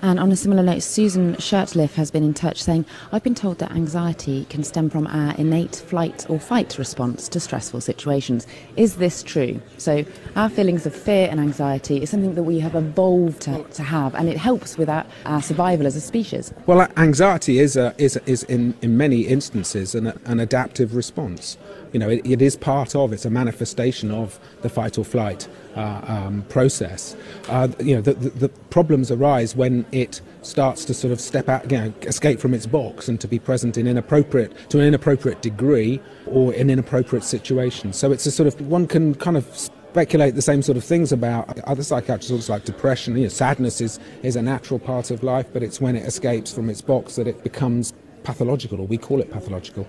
And 0.02 0.20
on 0.20 0.32
a 0.32 0.36
similar 0.36 0.64
note, 0.64 0.82
Susan 0.82 1.36
Shirtliff 1.36 1.96
has 1.96 2.10
been 2.10 2.24
in 2.24 2.34
touch 2.34 2.64
saying, 2.64 2.86
I've 3.12 3.24
been 3.24 3.36
told 3.36 3.60
that 3.60 3.72
anxiety 3.72 4.46
can 4.50 4.64
stem 4.64 4.90
from 4.90 5.08
our 5.08 5.36
innate 5.36 5.76
flight 5.76 6.26
or 6.30 6.40
fight 6.40 6.78
response 6.78 7.28
to 7.30 7.40
stressful 7.40 7.82
situations. 7.82 8.48
Is 8.78 8.96
this 8.96 9.22
true? 9.24 9.62
So, 9.78 10.06
our 10.36 10.50
feelings 10.50 10.86
of 10.86 10.96
fear 10.96 11.28
and 11.30 11.40
anxiety 11.40 12.02
is 12.02 12.10
something 12.10 12.36
that 12.36 12.44
we 12.44 12.60
have 12.60 12.76
evolved 12.76 13.42
to, 13.42 13.64
to 13.64 13.84
have, 13.84 14.16
and 14.16 14.30
it 14.30 14.38
helps 14.38 14.78
with 14.78 14.90
our, 14.90 15.06
our 15.26 15.42
survival 15.42 15.88
as 15.88 15.96
a 15.96 16.02
species. 16.02 16.54
Well, 16.66 16.88
anxiety 16.98 17.60
is, 17.60 17.76
a, 17.76 17.94
is, 17.98 18.18
is 18.26 18.44
in, 18.44 18.76
in 18.82 18.98
many 18.98 19.22
instances 19.22 19.96
an, 19.96 20.08
an 20.26 20.40
adaptive 20.40 20.96
response. 20.96 21.58
You 21.92 22.00
know, 22.00 22.10
it, 22.10 22.26
it 22.26 22.42
is 22.42 22.56
part 22.56 22.96
of, 22.96 23.12
it's 23.12 23.26
a 23.26 23.30
manifestation 23.30 24.12
of 24.12 24.40
the 24.62 24.70
fight 24.70 24.98
or 24.98 25.04
flight 25.04 25.48
uh, 25.76 26.02
um, 26.08 26.44
process. 26.50 27.16
Uh, 27.48 27.68
you 27.80 27.96
know, 27.96 28.02
the, 28.02 28.14
the, 28.14 28.30
the, 28.30 28.50
problems 28.70 29.10
arise 29.10 29.56
when 29.56 29.86
it 29.92 30.22
starts 30.42 30.86
to 30.86 30.94
sort 30.94 31.12
of 31.12 31.20
step 31.20 31.50
out, 31.50 31.72
you 31.72 31.78
know, 31.78 31.94
escape 32.04 32.40
from 32.40 32.54
its 32.54 32.66
box 32.66 33.08
and 33.08 33.20
to 33.20 33.28
be 33.28 33.40
present 33.40 33.78
in 33.78 33.88
inappropriate, 33.88 34.54
to 34.70 34.80
an 34.80 34.86
inappropriate 34.86 35.42
degree 35.42 36.00
or 36.28 36.54
in 36.54 36.70
inappropriate 36.70 37.24
situations. 37.24 37.98
So 37.98 38.12
it's 38.12 38.26
a 38.26 38.32
sort 38.32 38.48
of, 38.48 38.62
one 38.62 38.88
can 38.88 39.16
kind 39.16 39.38
of 39.38 39.70
speculate 39.92 40.36
the 40.36 40.42
same 40.42 40.62
sort 40.62 40.78
of 40.78 40.84
things 40.84 41.12
about 41.12 41.60
other 41.62 41.82
psychiatric 41.82 42.22
disorders 42.22 42.48
like 42.48 42.64
depression. 42.64 43.18
You 43.18 43.24
know, 43.24 43.30
sadness 43.30 43.82
is, 43.82 44.00
is 44.22 44.36
a 44.36 44.42
natural 44.42 44.80
part 44.80 45.10
of 45.10 45.24
life, 45.24 45.48
but 45.52 45.64
it's 45.64 45.82
when 45.82 45.96
it 45.96 46.06
escapes 46.06 46.54
from 46.54 46.70
its 46.70 46.82
box 46.82 47.16
that 47.16 47.28
it 47.28 47.44
becomes 47.44 47.94
pathological, 48.24 48.80
or 48.80 48.86
we 48.86 49.00
call 49.00 49.20
it 49.20 49.32
pathological. 49.32 49.88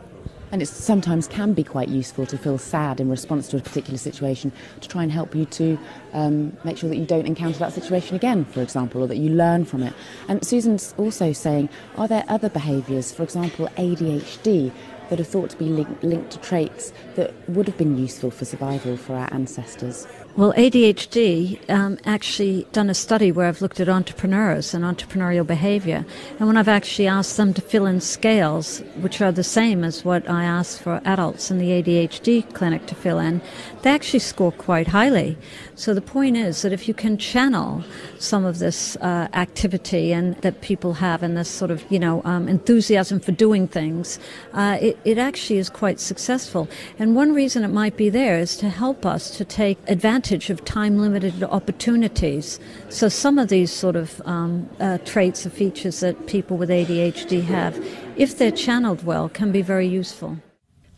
And 0.53 0.63
it 0.63 0.67
sometimes 0.67 1.29
can 1.29 1.53
be 1.53 1.63
quite 1.63 1.89
useful 1.89 2.27
to 2.27 2.39
feel 2.39 2.57
sad 2.59 2.99
in 2.99 3.09
response 3.11 3.47
to 3.49 3.59
a 3.59 3.61
particular 3.61 3.99
situation 3.99 4.51
to 4.81 4.89
try 4.89 5.03
and 5.03 5.13
help 5.13 5.35
you 5.35 5.45
to 5.45 5.79
um, 6.13 6.57
make 6.65 6.77
sure 6.79 6.89
that 6.89 6.97
you 6.97 7.05
don't 7.05 7.27
encounter 7.27 7.59
that 7.59 7.73
situation 7.73 8.17
again, 8.17 8.45
for 8.47 8.63
example, 8.63 9.03
or 9.03 9.07
that 9.07 9.19
you 9.19 9.29
learn 9.29 9.65
from 9.65 9.83
it. 9.83 9.93
And 10.29 10.45
Susan's 10.45 10.95
also 10.97 11.33
saying, 11.33 11.69
are 11.97 12.09
there 12.09 12.25
other 12.27 12.49
behaviours, 12.49 13.13
for 13.13 13.23
example, 13.23 13.69
ADHD, 13.77 14.73
that 15.11 15.21
are 15.21 15.25
thought 15.25 15.51
to 15.51 15.57
be 15.59 15.67
link- 15.67 16.03
linked 16.03 16.31
to 16.31 16.39
traits 16.39 16.93
that 17.17 17.35
would 17.49 17.67
have 17.67 17.77
been 17.77 17.99
useful 17.99 18.31
for 18.31 18.45
survival 18.45 18.97
for 18.97 19.15
our 19.15 19.29
ancestors? 19.33 20.07
Well, 20.37 20.53
ADHD 20.53 21.59
um, 21.69 21.99
actually 22.05 22.65
done 22.71 22.89
a 22.89 22.95
study 22.95 23.33
where 23.33 23.49
I've 23.49 23.61
looked 23.61 23.81
at 23.81 23.89
entrepreneurs 23.89 24.73
and 24.73 24.85
entrepreneurial 24.85 25.45
behavior, 25.45 26.07
and 26.39 26.47
when 26.47 26.57
I've 26.57 26.69
actually 26.69 27.09
asked 27.09 27.37
them 27.37 27.53
to 27.55 27.61
fill 27.61 27.85
in 27.85 28.01
scales, 28.01 28.79
which 29.01 29.21
are 29.21 29.33
the 29.33 29.43
same 29.43 29.83
as 29.83 30.05
what 30.05 30.31
I 30.31 30.45
ask 30.45 30.81
for 30.81 31.01
adults 31.05 31.51
in 31.51 31.59
the 31.59 31.71
ADHD 31.71 32.55
clinic 32.55 32.87
to 32.87 32.95
fill 32.95 33.19
in, 33.19 33.43
they 33.83 33.91
actually 33.91 34.21
score 34.21 34.53
quite 34.53 34.87
highly. 34.87 35.37
So 35.75 35.95
the 35.95 36.01
point 36.01 36.37
is 36.37 36.63
that 36.63 36.73
if 36.73 36.87
you 36.87 36.95
can 36.95 37.19
channel 37.19 37.83
some 38.21 38.45
of 38.45 38.61
this 38.61 38.95
uh, 38.97 39.27
activity 39.33 40.13
and 40.13 40.37
that 40.43 40.61
people 40.61 40.95
have 40.95 41.25
and 41.25 41.37
this 41.37 41.49
sort 41.49 41.73
of 41.73 41.85
you 41.91 41.99
know 41.99 42.23
um, 42.25 42.49
enthusiasm 42.49 43.19
for 43.19 43.33
doing 43.33 43.67
things, 43.67 44.21
uh, 44.53 44.79
it, 44.81 44.97
it 45.05 45.19
actually 45.19 45.59
is 45.59 45.69
quite 45.69 45.99
successful. 45.99 46.69
And 47.01 47.17
one 47.17 47.35
reason 47.35 47.65
it 47.65 47.69
might 47.69 47.97
be 47.97 48.11
there 48.11 48.39
is 48.39 48.57
to 48.59 48.69
help 48.69 49.05
us 49.05 49.37
to 49.37 49.45
take 49.45 49.79
advantage 49.89 50.20
of 50.51 50.65
time 50.65 50.99
limited 50.99 51.43
opportunities. 51.43 52.61
So 52.89 53.09
some 53.09 53.39
of 53.39 53.49
these 53.49 53.73
sort 53.73 53.97
of 53.97 54.21
um, 54.25 54.69
uh, 54.79 54.99
traits 54.99 55.47
or 55.47 55.51
features 55.51 56.01
that 56.01 56.27
people 56.27 56.57
with 56.57 56.69
ADHD 56.69 57.43
have, 57.45 57.83
if 58.17 58.37
they're 58.37 58.51
channeled 58.51 59.05
well, 59.05 59.29
can 59.29 59.51
be 59.51 59.63
very 59.63 59.87
useful. 59.87 60.37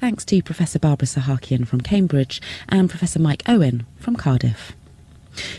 Thanks 0.01 0.25
to 0.27 0.43
Professor 0.43 0.81
Barbara 0.81 1.07
Sahakian 1.07 1.67
from 1.67 1.81
Cambridge 1.81 2.43
and 2.69 2.91
Professor 2.91 3.21
Mike 3.21 3.45
Owen 3.47 3.87
from 3.99 4.17
Cardiff. 4.17 4.73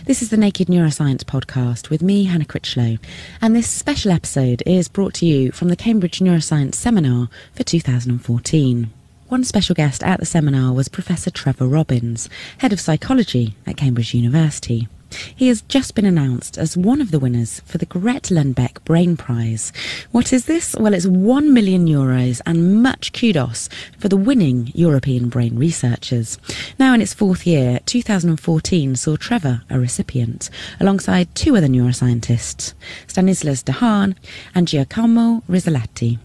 This 0.06 0.22
is 0.22 0.30
the 0.30 0.38
Naked 0.38 0.68
Neuroscience 0.68 1.24
podcast 1.24 1.90
with 1.90 2.02
me, 2.02 2.26
Hannah 2.26 2.46
Critchlow, 2.46 2.98
and 3.42 3.56
this 3.56 3.70
special 3.70 4.12
episode 4.12 4.62
is 4.66 4.88
brought 4.88 5.14
to 5.16 5.26
you 5.26 5.52
from 5.52 5.70
the 5.70 5.76
Cambridge 5.76 6.20
Neuroscience 6.20 6.76
Seminar 6.76 7.30
for 7.54 7.64
2014. 7.64 8.92
One 9.34 9.44
special 9.44 9.74
guest 9.74 10.04
at 10.04 10.20
the 10.20 10.28
seminar 10.28 10.74
was 10.74 10.88
Professor 10.88 11.32
Trevor 11.32 11.66
Robbins, 11.66 12.30
Head 12.60 12.72
of 12.72 12.80
Psychology 12.80 13.56
at 13.66 13.78
Cambridge 13.78 14.14
University. 14.14 14.88
He 15.36 15.48
has 15.48 15.64
just 15.64 15.96
been 15.96 16.06
announced 16.06 16.56
as 16.56 16.78
one 16.78 17.02
of 17.02 17.10
the 17.10 17.18
winners 17.18 17.60
for 17.62 17.80
the 17.80 17.88
Grete 17.88 18.30
Lundbeck 18.30 18.84
Brain 18.86 19.18
Prize. 19.18 19.74
What 20.12 20.32
is 20.32 20.46
this? 20.46 20.76
Well, 20.76 20.94
it's 20.94 21.08
1 21.08 21.52
million 21.52 21.88
euros 21.88 22.42
and 22.46 22.84
much 22.84 23.12
kudos 23.12 23.70
for 23.98 24.08
the 24.08 24.18
winning 24.18 24.72
European 24.76 25.30
brain 25.30 25.58
researchers. 25.58 26.38
Now 26.78 26.94
in 26.94 27.02
its 27.02 27.16
fourth 27.16 27.48
year, 27.48 27.80
2014 27.88 28.96
saw 28.96 29.16
Trevor 29.16 29.64
a 29.68 29.80
recipient, 29.80 30.52
alongside 30.80 31.34
two 31.34 31.58
other 31.58 31.66
neuroscientists, 31.66 32.76
Stanislas 33.08 33.64
Dehaene 33.64 34.16
and 34.54 34.68
Giacomo 34.68 35.42
Rizzolatti. 35.50 36.20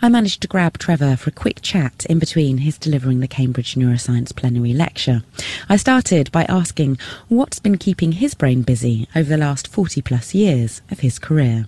I 0.00 0.08
managed 0.08 0.42
to 0.42 0.48
grab 0.48 0.78
Trevor 0.78 1.16
for 1.16 1.30
a 1.30 1.32
quick 1.32 1.60
chat 1.62 2.06
in 2.08 2.18
between 2.18 2.58
his 2.58 2.78
delivering 2.78 3.20
the 3.20 3.28
Cambridge 3.28 3.74
Neuroscience 3.74 4.34
plenary 4.34 4.72
lecture. 4.72 5.22
I 5.68 5.76
started 5.76 6.30
by 6.32 6.44
asking 6.44 6.98
what's 7.28 7.58
been 7.58 7.78
keeping 7.78 8.12
his 8.12 8.34
brain 8.34 8.62
busy 8.62 9.08
over 9.14 9.28
the 9.28 9.36
last 9.36 9.68
40 9.68 10.02
plus 10.02 10.34
years 10.34 10.82
of 10.90 11.00
his 11.00 11.18
career. 11.18 11.66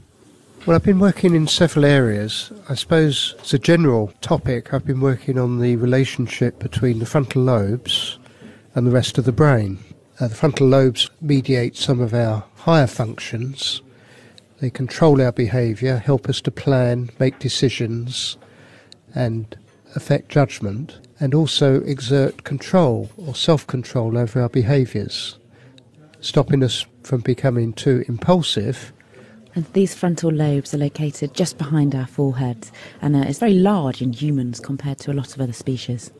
Well, 0.67 0.77
I've 0.77 0.85
been 0.85 0.99
working 0.99 1.35
in 1.35 1.47
several 1.47 1.87
areas. 1.87 2.53
I 2.69 2.75
suppose 2.75 3.35
as 3.41 3.55
a 3.55 3.59
general 3.59 4.13
topic, 4.21 4.75
I've 4.75 4.85
been 4.85 5.01
working 5.01 5.39
on 5.39 5.59
the 5.59 5.77
relationship 5.77 6.59
between 6.59 6.99
the 6.99 7.07
frontal 7.07 7.43
lobes 7.43 8.19
and 8.75 8.87
the 8.87 8.91
rest 8.91 9.17
of 9.17 9.25
the 9.25 9.33
brain. 9.33 9.79
Uh, 10.21 10.29
the 10.29 10.35
frontal 10.35 10.67
lobes 10.67 11.09
mediate 11.23 11.77
some 11.77 11.99
of 11.99 12.13
our 12.13 12.45
higher 12.57 12.87
functions, 12.87 13.81
they 14.61 14.71
control 14.71 15.21
our 15.23 15.33
behaviour, 15.33 15.97
help 15.97 16.29
us 16.29 16.41
to 16.43 16.51
plan, 16.51 17.11
make 17.19 17.39
decisions, 17.39 18.37
and 19.15 19.57
affect 19.95 20.29
judgment, 20.29 20.99
and 21.19 21.35
also 21.35 21.81
exert 21.83 22.45
control 22.45 23.11
or 23.17 23.35
self 23.35 23.67
control 23.67 24.17
over 24.17 24.41
our 24.41 24.49
behaviours, 24.49 25.39
stopping 26.21 26.63
us 26.63 26.85
from 27.03 27.23
becoming 27.23 27.73
too 27.73 28.05
impulsive. 28.07 28.93
And 29.55 29.65
these 29.73 29.95
frontal 29.95 30.31
lobes 30.31 30.73
are 30.75 30.79
located 30.79 31.35
just 31.35 31.59
behind 31.59 31.95
our 31.95 32.07
foreheads, 32.07 32.71
and 33.03 33.17
uh, 33.17 33.21
it's 33.21 33.41
very 33.41 33.55
large 33.55 34.01
in 34.01 34.13
humans 34.13 34.61
compared 34.61 34.99
to 34.99 35.11
a 35.11 35.15
lot 35.15 35.35
of 35.35 35.41
other 35.41 35.53
species. 35.53 36.13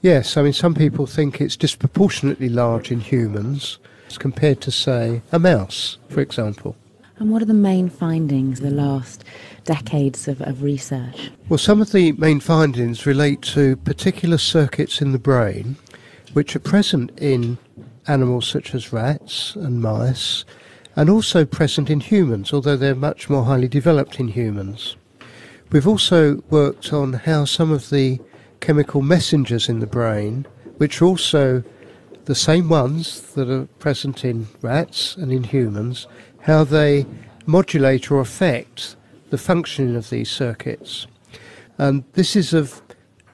Yes, 0.00 0.36
I 0.36 0.42
mean, 0.42 0.52
some 0.52 0.74
people 0.74 1.06
think 1.06 1.40
it's 1.40 1.56
disproportionately 1.56 2.48
large 2.48 2.92
in 2.92 3.00
humans 3.00 3.78
as 4.06 4.16
compared 4.16 4.60
to, 4.62 4.70
say, 4.70 5.22
a 5.32 5.38
mouse, 5.38 5.98
for 6.08 6.20
example. 6.20 6.76
And 7.18 7.32
what 7.32 7.42
are 7.42 7.46
the 7.46 7.54
main 7.54 7.88
findings 7.88 8.60
of 8.60 8.66
the 8.66 8.70
last 8.70 9.24
decades 9.64 10.28
of, 10.28 10.40
of 10.42 10.62
research? 10.62 11.30
Well, 11.48 11.58
some 11.58 11.80
of 11.80 11.92
the 11.92 12.12
main 12.12 12.40
findings 12.40 13.06
relate 13.06 13.42
to 13.42 13.76
particular 13.76 14.38
circuits 14.38 15.00
in 15.00 15.12
the 15.12 15.18
brain 15.18 15.76
which 16.32 16.54
are 16.54 16.60
present 16.60 17.10
in 17.18 17.58
animals 18.06 18.46
such 18.46 18.74
as 18.74 18.92
rats 18.92 19.56
and 19.56 19.80
mice 19.80 20.44
and 20.94 21.10
also 21.10 21.44
present 21.44 21.90
in 21.90 22.00
humans, 22.00 22.52
although 22.52 22.76
they're 22.76 22.94
much 22.94 23.28
more 23.30 23.44
highly 23.44 23.68
developed 23.68 24.18
in 24.20 24.28
humans. 24.28 24.96
We've 25.70 25.86
also 25.86 26.42
worked 26.50 26.92
on 26.92 27.12
how 27.12 27.44
some 27.44 27.70
of 27.70 27.90
the 27.90 28.20
chemical 28.60 29.02
messengers 29.02 29.68
in 29.68 29.80
the 29.80 29.86
brain, 29.86 30.46
which 30.78 31.00
are 31.00 31.06
also 31.06 31.62
the 32.28 32.34
same 32.34 32.68
ones 32.68 33.22
that 33.32 33.48
are 33.48 33.64
present 33.78 34.22
in 34.22 34.46
rats 34.60 35.16
and 35.16 35.32
in 35.32 35.44
humans, 35.44 36.06
how 36.40 36.62
they 36.62 37.06
modulate 37.46 38.10
or 38.10 38.20
affect 38.20 38.96
the 39.30 39.38
functioning 39.38 39.96
of 39.96 40.10
these 40.10 40.30
circuits. 40.30 41.06
And 41.78 42.04
this 42.12 42.36
is 42.36 42.52
of 42.52 42.82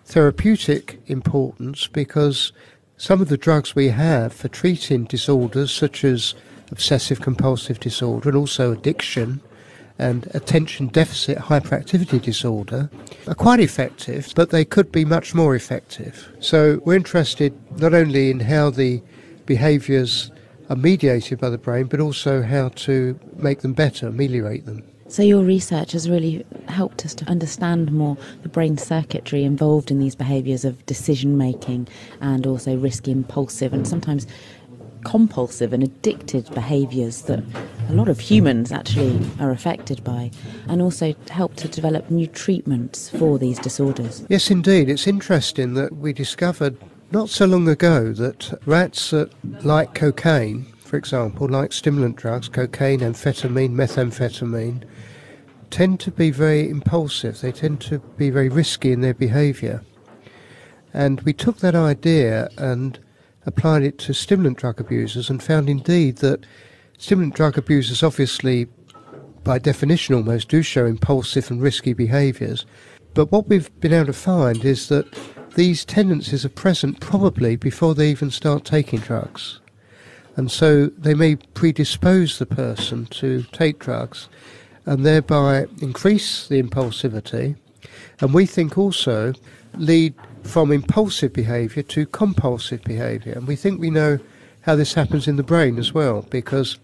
therapeutic 0.04 1.00
importance 1.09 1.88
because 1.88 2.52
some 2.96 3.20
of 3.20 3.28
the 3.28 3.37
drugs 3.37 3.74
we 3.74 3.88
have 3.88 4.33
for 4.33 4.46
treating 4.46 5.07
disorders 5.07 5.72
such 5.72 6.04
as 6.04 6.37
obsessive 6.70 7.20
compulsive 7.20 7.80
disorder 7.80 8.28
and 8.28 8.38
also 8.38 8.70
addiction 8.70 9.40
and 9.98 10.28
attention 10.35 10.88
deficit 10.88 11.38
hyperactivity 11.38 12.20
disorder 12.20 12.90
are 13.26 13.35
quite 13.35 13.61
effective, 13.61 14.33
but 14.35 14.50
they 14.50 14.64
could 14.64 14.90
be 14.90 15.04
much 15.04 15.35
more 15.35 15.54
effective. 15.54 16.28
So 16.40 16.80
we're 16.85 16.96
interested 16.96 17.54
not 17.80 17.94
only 17.94 18.30
in 18.30 18.40
how 18.40 18.70
the 18.70 19.02
behaviours 19.46 20.30
are 20.70 20.76
mediated 20.76 21.38
by 21.38 21.50
the 21.50 21.59
brain, 21.59 21.87
but 21.87 22.00
also 22.00 22.42
how 22.42 22.70
to 22.70 23.18
make 23.37 23.61
them 23.61 23.72
better, 23.72 24.09
ameliorate 24.09 24.66
them. 24.66 24.83
So, 25.07 25.22
your 25.22 25.44
research 25.44 25.92
has 25.92 26.09
really 26.09 26.46
helped 26.66 27.04
us 27.04 27.14
to 27.16 27.26
understand 27.26 27.92
more 27.92 28.16
the 28.42 28.48
brain 28.48 28.78
circuitry 28.78 29.44
involved 29.44 29.90
in 29.90 29.98
these 29.98 30.14
behaviours 30.14 30.64
of 30.64 30.85
decision 30.87 31.37
making 31.37 31.88
and 32.22 32.46
also 32.46 32.76
risky, 32.76 33.12
impulsive, 33.12 33.74
and 33.74 33.87
sometimes 33.87 34.26
compulsive 35.04 35.74
and 35.74 35.83
addicted 35.83 36.52
behaviours 36.54 37.22
that 37.22 37.44
a 37.88 37.92
lot 37.92 38.08
of 38.08 38.20
humans 38.20 38.72
actually 38.72 39.20
are 39.40 39.50
affected 39.50 40.02
by, 40.04 40.30
and 40.68 40.80
also 40.80 41.14
help 41.30 41.54
to 41.56 41.68
develop 41.68 42.10
new 42.10 42.26
treatments 42.26 43.10
for 43.10 43.38
these 43.38 43.58
disorders. 43.58 44.24
Yes, 44.28 44.50
indeed. 44.50 44.88
It's 44.88 45.06
interesting 45.06 45.74
that 45.74 45.96
we 45.96 46.12
discovered 46.12 46.76
not 47.10 47.28
so 47.28 47.46
long 47.46 47.68
ago 47.68 48.12
that 48.12 48.60
rats 48.66 49.10
that 49.10 49.30
like 49.64 49.94
cocaine, 49.94 50.64
for 50.78 50.96
example, 50.96 51.48
like 51.48 51.72
stimulant 51.72 52.16
drugs, 52.16 52.48
cocaine, 52.48 53.00
amphetamine, 53.00 53.74
methamphetamine, 53.74 54.84
tend 55.70 56.00
to 56.00 56.10
be 56.10 56.30
very 56.30 56.68
impulsive. 56.68 57.40
They 57.40 57.52
tend 57.52 57.80
to 57.82 57.98
be 57.98 58.30
very 58.30 58.48
risky 58.48 58.92
in 58.92 59.00
their 59.00 59.14
behaviour. 59.14 59.82
And 60.92 61.20
we 61.22 61.32
took 61.32 61.58
that 61.58 61.74
idea 61.74 62.48
and 62.56 62.98
applied 63.46 63.82
it 63.82 63.98
to 63.98 64.14
stimulant 64.14 64.58
drug 64.58 64.80
abusers 64.80 65.28
and 65.28 65.42
found 65.42 65.68
indeed 65.68 66.18
that 66.18 66.46
stimulant 66.98 67.35
drug 67.35 67.59
abusers 67.59 68.02
obviously 68.02 68.66
by 69.42 69.59
definition 69.59 70.14
almost 70.14 70.48
do 70.48 70.62
show 70.62 70.87
impulsive 70.87 71.50
and 71.50 71.62
risky 71.62 71.92
behaviours. 71.92 72.64
But 73.12 73.30
what 73.30 73.48
we've 73.48 73.70
been 73.80 73.92
able 73.92 74.07
to 74.07 74.12
find 74.12 74.64
is 74.64 74.88
that 74.88 75.07
these 75.54 75.85
tendencies 75.85 76.44
are 76.44 76.50
present 76.50 77.00
probably 77.00 77.57
before 77.57 77.94
they 77.94 78.11
even 78.11 78.30
start 78.30 78.64
taking 78.64 78.98
drugs. 79.00 79.61
And 80.37 80.50
so 80.50 80.87
they 80.87 81.14
may 81.14 81.37
predispose 81.37 82.38
the 82.38 82.46
person 82.46 83.07
to 83.07 83.44
take 83.52 83.78
drugs 83.78 84.28
and 84.87 85.07
thereby 85.07 85.66
increase 85.80 86.48
the 86.48 86.61
impulsivity. 86.61 87.57
And 88.20 88.35
we 88.35 88.46
think 88.46 88.76
also 88.76 89.35
lead 89.74 90.14
from 90.42 90.72
impulsive 90.72 91.33
behaviour 91.33 91.83
to 91.85 92.07
compulsive 92.07 92.83
behaviour. 92.83 93.33
And 93.33 93.46
we 93.46 93.57
think 93.57 93.80
we 93.80 93.90
know 93.90 94.18
how 94.62 94.74
this 94.74 94.94
happens 94.94 95.28
in 95.28 95.37
the 95.37 95.42
brain 95.42 95.78
as 95.78 95.92
well, 95.92 96.22
because 96.30 96.78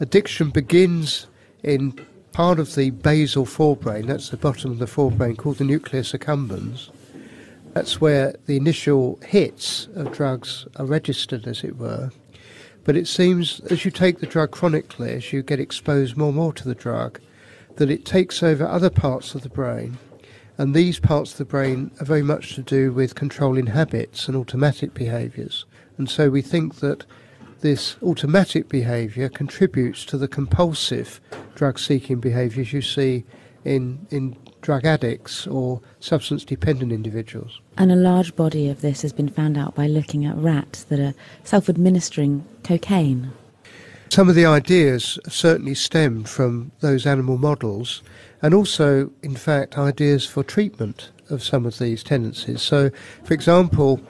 addiction 0.00 0.50
begins 0.50 1.26
in 1.62 1.92
part 2.32 2.58
of 2.58 2.74
the 2.74 2.90
basal 2.90 3.44
forebrain, 3.44 4.06
that's 4.06 4.30
the 4.30 4.36
bottom 4.36 4.70
of 4.72 4.78
the 4.78 4.86
forebrain 4.86 5.36
called 5.36 5.58
the 5.58 5.64
nucleus 5.64 6.12
accumbens, 6.12 6.90
that's 7.74 8.00
where 8.00 8.34
the 8.46 8.56
initial 8.56 9.20
hits 9.24 9.88
of 9.94 10.12
drugs 10.12 10.66
are 10.76 10.86
registered, 10.86 11.46
as 11.46 11.62
it 11.62 11.76
were. 11.76 12.10
But 12.82 12.96
it 12.96 13.06
seems 13.06 13.60
as 13.70 13.84
you 13.84 13.90
take 13.90 14.18
the 14.18 14.26
drug 14.26 14.50
chronically, 14.50 15.12
as 15.12 15.32
you 15.32 15.42
get 15.42 15.60
exposed 15.60 16.16
more 16.16 16.28
and 16.28 16.36
more 16.36 16.52
to 16.54 16.66
the 16.66 16.74
drug, 16.74 17.20
that 17.76 17.90
it 17.90 18.04
takes 18.04 18.42
over 18.42 18.66
other 18.66 18.90
parts 18.90 19.34
of 19.34 19.42
the 19.42 19.48
brain 19.48 19.98
And 20.60 20.74
these 20.74 20.98
parts 20.98 21.32
of 21.32 21.38
the 21.38 21.46
brain 21.46 21.90
are 22.00 22.04
very 22.04 22.22
much 22.22 22.54
to 22.54 22.60
do 22.60 22.92
with 22.92 23.14
controlling 23.14 23.68
habits 23.68 24.28
and 24.28 24.36
automatic 24.36 24.92
behaviours. 24.92 25.64
And 25.96 26.06
so 26.06 26.28
we 26.28 26.42
think 26.42 26.80
that 26.80 27.06
this 27.60 27.96
automatic 28.02 28.68
behaviour 28.68 29.28
contributes 29.28 30.04
to 30.06 30.18
the 30.18 30.28
compulsive 30.28 31.20
drug 31.54 31.78
seeking 31.78 32.20
behaviours 32.20 32.72
you 32.72 32.82
see 32.82 33.24
in, 33.64 34.06
in 34.10 34.36
drug 34.60 34.84
addicts 34.84 35.46
or 35.46 35.80
substance 36.00 36.44
dependent 36.44 36.92
individuals. 36.92 37.60
And 37.76 37.90
a 37.92 37.96
large 37.96 38.36
body 38.36 38.68
of 38.68 38.80
this 38.80 39.02
has 39.02 39.12
been 39.12 39.28
found 39.28 39.56
out 39.56 39.74
by 39.74 39.86
looking 39.86 40.24
at 40.24 40.36
rats 40.36 40.84
that 40.84 41.00
are 41.00 41.14
self 41.44 41.68
administering 41.68 42.44
cocaine. 42.64 43.32
Some 44.10 44.28
of 44.28 44.34
the 44.34 44.46
ideas 44.46 45.18
certainly 45.28 45.74
stemmed 45.74 46.28
from 46.28 46.72
those 46.80 47.06
animal 47.06 47.38
models, 47.38 48.02
and 48.42 48.52
also, 48.52 49.12
in 49.22 49.36
fact, 49.36 49.78
ideas 49.78 50.26
for 50.26 50.42
treatment 50.42 51.10
of 51.28 51.44
some 51.44 51.64
of 51.64 51.78
these 51.78 52.02
tendencies. 52.02 52.60
So, 52.60 52.90
for 53.22 53.34
example, 53.34 54.00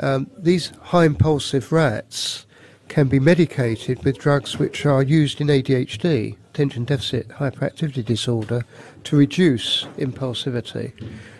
um, 0.00 0.30
these 0.36 0.72
high 0.82 1.06
impulsive 1.06 1.72
rats 1.72 2.46
can 2.88 3.08
be 3.08 3.20
medicated 3.20 4.02
with 4.04 4.18
drugs 4.18 4.58
which 4.58 4.86
are 4.86 5.02
used 5.02 5.40
in 5.40 5.48
ADHD, 5.48 6.36
attention 6.50 6.84
deficit 6.84 7.28
hyperactivity 7.28 8.04
disorder, 8.04 8.64
to 9.04 9.16
reduce 9.16 9.84
impulsivity. 9.96 10.92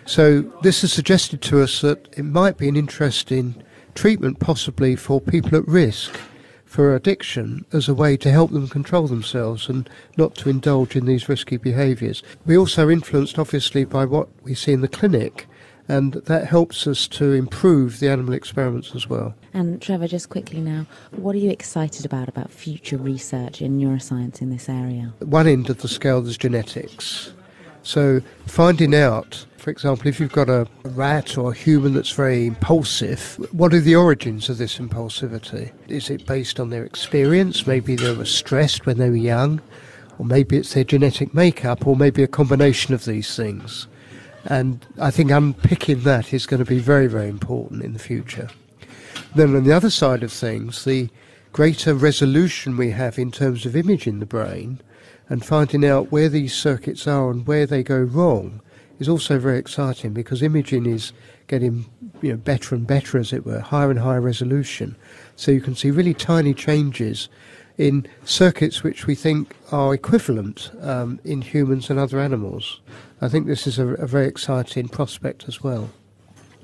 So 0.05 0.41
this 0.61 0.81
has 0.81 0.93
suggested 0.93 1.41
to 1.43 1.61
us 1.61 1.81
that 1.81 2.07
it 2.17 2.23
might 2.23 2.57
be 2.57 2.69
an 2.69 2.75
interesting 2.75 3.61
treatment 3.95 4.39
possibly 4.39 4.95
for 4.95 5.19
people 5.19 5.57
at 5.57 5.67
risk 5.67 6.19
for 6.65 6.95
addiction 6.95 7.65
as 7.73 7.89
a 7.89 7.95
way 7.95 8.15
to 8.15 8.31
help 8.31 8.51
them 8.51 8.67
control 8.67 9.07
themselves 9.07 9.67
and 9.67 9.89
not 10.17 10.35
to 10.35 10.49
indulge 10.49 10.95
in 10.95 11.05
these 11.05 11.27
risky 11.27 11.57
behaviours. 11.57 12.21
We 12.45 12.55
also 12.55 12.85
are 12.85 12.91
influenced 12.91 13.39
obviously 13.39 13.85
by 13.85 14.05
what 14.05 14.29
we 14.43 14.53
see 14.53 14.73
in 14.73 14.81
the 14.81 14.87
clinic 14.87 15.47
and 15.87 16.13
that 16.13 16.47
helps 16.47 16.85
us 16.85 17.07
to 17.07 17.33
improve 17.33 17.99
the 17.99 18.09
animal 18.09 18.35
experiments 18.35 18.95
as 18.95 19.09
well. 19.09 19.33
And 19.53 19.81
Trevor, 19.81 20.07
just 20.07 20.29
quickly 20.29 20.61
now, 20.61 20.85
what 21.11 21.35
are 21.35 21.39
you 21.39 21.49
excited 21.49 22.05
about 22.05 22.29
about 22.29 22.51
future 22.51 22.97
research 22.97 23.61
in 23.61 23.79
neuroscience 23.79 24.41
in 24.41 24.49
this 24.49 24.69
area? 24.69 25.13
One 25.19 25.47
end 25.47 25.69
of 25.69 25.81
the 25.81 25.87
scale 25.87 26.25
is 26.27 26.37
genetics. 26.37 27.33
So 27.81 28.21
finding 28.45 28.93
out, 28.93 29.45
for 29.57 29.71
example, 29.71 30.07
if 30.07 30.19
you've 30.19 30.31
got 30.31 30.49
a 30.49 30.67
rat 30.83 31.37
or 31.37 31.51
a 31.51 31.55
human 31.55 31.93
that's 31.93 32.11
very 32.11 32.47
impulsive, 32.47 33.37
what 33.51 33.73
are 33.73 33.79
the 33.79 33.95
origins 33.95 34.49
of 34.49 34.57
this 34.57 34.77
impulsivity? 34.77 35.71
Is 35.87 36.09
it 36.09 36.25
based 36.25 36.59
on 36.59 36.69
their 36.69 36.83
experience? 36.83 37.65
Maybe 37.65 37.95
they 37.95 38.13
were 38.13 38.25
stressed 38.25 38.85
when 38.85 38.97
they 38.97 39.09
were 39.09 39.15
young, 39.15 39.61
or 40.17 40.25
maybe 40.25 40.57
it's 40.57 40.73
their 40.73 40.83
genetic 40.83 41.33
makeup, 41.33 41.87
or 41.87 41.95
maybe 41.95 42.21
a 42.21 42.27
combination 42.27 42.93
of 42.93 43.05
these 43.05 43.35
things. 43.35 43.87
And 44.45 44.85
I 44.99 45.11
think 45.11 45.31
unpicking 45.31 46.01
that 46.01 46.33
is 46.33 46.45
going 46.45 46.63
to 46.63 46.69
be 46.69 46.79
very, 46.79 47.07
very 47.07 47.29
important 47.29 47.83
in 47.83 47.93
the 47.93 47.99
future. 47.99 48.49
Then 49.35 49.55
on 49.55 49.63
the 49.63 49.75
other 49.75 49.89
side 49.89 50.23
of 50.23 50.31
things, 50.31 50.85
the 50.85 51.09
greater 51.51 51.93
resolution 51.93 52.77
we 52.77 52.91
have 52.91 53.17
in 53.17 53.31
terms 53.31 53.65
of 53.65 53.75
image 53.75 54.07
in 54.07 54.19
the 54.19 54.25
brain 54.25 54.81
and 55.29 55.45
finding 55.45 55.85
out 55.85 56.11
where 56.11 56.29
these 56.29 56.53
circuits 56.53 57.07
are 57.07 57.29
and 57.31 57.45
where 57.47 57.65
they 57.65 57.83
go 57.83 57.99
wrong 57.99 58.61
is 58.99 59.07
also 59.07 59.39
very 59.39 59.57
exciting 59.57 60.13
because 60.13 60.43
imaging 60.43 60.85
is 60.85 61.13
getting 61.47 61.85
you 62.21 62.31
know, 62.31 62.37
better 62.37 62.75
and 62.75 62.85
better, 62.85 63.17
as 63.17 63.31
it 63.31 63.45
were, 63.45 63.59
higher 63.59 63.89
and 63.89 63.99
higher 63.99 64.21
resolution. 64.21 64.95
So 65.35 65.51
you 65.51 65.61
can 65.61 65.75
see 65.75 65.89
really 65.89 66.13
tiny 66.13 66.53
changes 66.53 67.29
in 67.77 68.05
circuits 68.25 68.83
which 68.83 69.07
we 69.07 69.15
think 69.15 69.55
are 69.71 69.93
equivalent 69.93 70.69
um, 70.81 71.19
in 71.23 71.41
humans 71.41 71.89
and 71.89 71.97
other 71.97 72.19
animals. 72.19 72.81
I 73.21 73.29
think 73.29 73.47
this 73.47 73.65
is 73.65 73.79
a, 73.79 73.87
a 73.95 74.05
very 74.05 74.27
exciting 74.27 74.89
prospect 74.89 75.45
as 75.47 75.63
well. 75.63 75.89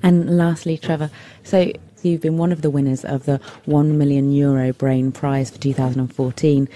And 0.02 0.36
lastly, 0.36 0.76
Trevor, 0.76 1.10
so 1.42 1.72
you've 2.06 2.20
been 2.20 2.38
one 2.38 2.52
of 2.52 2.62
the 2.62 2.70
winners 2.70 3.04
of 3.04 3.26
the 3.26 3.40
1 3.64 3.98
million 3.98 4.32
euro 4.32 4.72
brain 4.72 5.12
prize 5.12 5.50
for 5.50 5.58
2014. 5.58 6.68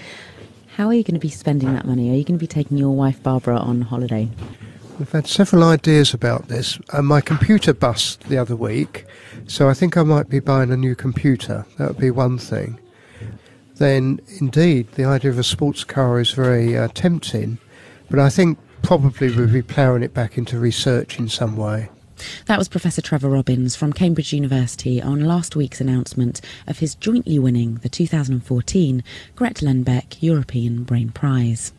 How 0.75 0.87
are 0.87 0.93
you 0.93 1.03
going 1.03 1.15
to 1.15 1.19
be 1.19 1.29
spending 1.29 1.73
that 1.73 1.85
money? 1.85 2.09
Are 2.09 2.15
you 2.15 2.23
going 2.23 2.37
to 2.37 2.43
be 2.43 2.47
taking 2.47 2.77
your 2.77 2.95
wife 2.95 3.21
Barbara 3.21 3.57
on 3.57 3.81
holiday? 3.81 4.29
We've 4.99 5.11
had 5.11 5.27
several 5.27 5.63
ideas 5.63 6.13
about 6.13 6.47
this. 6.47 6.79
Uh, 6.93 7.01
my 7.01 7.21
computer 7.21 7.73
bust 7.73 8.21
the 8.29 8.37
other 8.37 8.55
week, 8.55 9.05
so 9.47 9.67
I 9.67 9.73
think 9.73 9.97
I 9.97 10.03
might 10.03 10.29
be 10.29 10.39
buying 10.39 10.71
a 10.71 10.77
new 10.77 10.95
computer. 10.95 11.65
That 11.77 11.87
would 11.89 11.97
be 11.97 12.11
one 12.11 12.37
thing 12.37 12.79
then 13.81 14.19
indeed 14.39 14.87
the 14.91 15.03
idea 15.03 15.31
of 15.31 15.39
a 15.39 15.43
sports 15.43 15.83
car 15.83 16.19
is 16.19 16.31
very 16.31 16.77
uh, 16.77 16.87
tempting. 16.93 17.57
But 18.09 18.19
I 18.19 18.29
think 18.29 18.59
probably 18.83 19.35
we'll 19.35 19.51
be 19.51 19.63
ploughing 19.63 20.03
it 20.03 20.13
back 20.13 20.37
into 20.37 20.59
research 20.59 21.17
in 21.17 21.27
some 21.27 21.57
way. 21.57 21.89
That 22.45 22.57
was 22.57 22.67
Professor 22.67 23.01
Trevor 23.01 23.29
Robbins 23.29 23.75
from 23.75 23.93
Cambridge 23.93 24.33
University 24.33 25.01
on 25.01 25.25
last 25.25 25.55
week's 25.55 25.81
announcement 25.81 26.41
of 26.67 26.79
his 26.79 26.95
jointly 26.95 27.39
winning 27.39 27.75
the 27.75 27.89
2014 27.89 29.03
Grete 29.35 29.55
Lundbeck 29.55 30.21
European 30.21 30.83
Brain 30.83 31.09
Prize. 31.09 31.73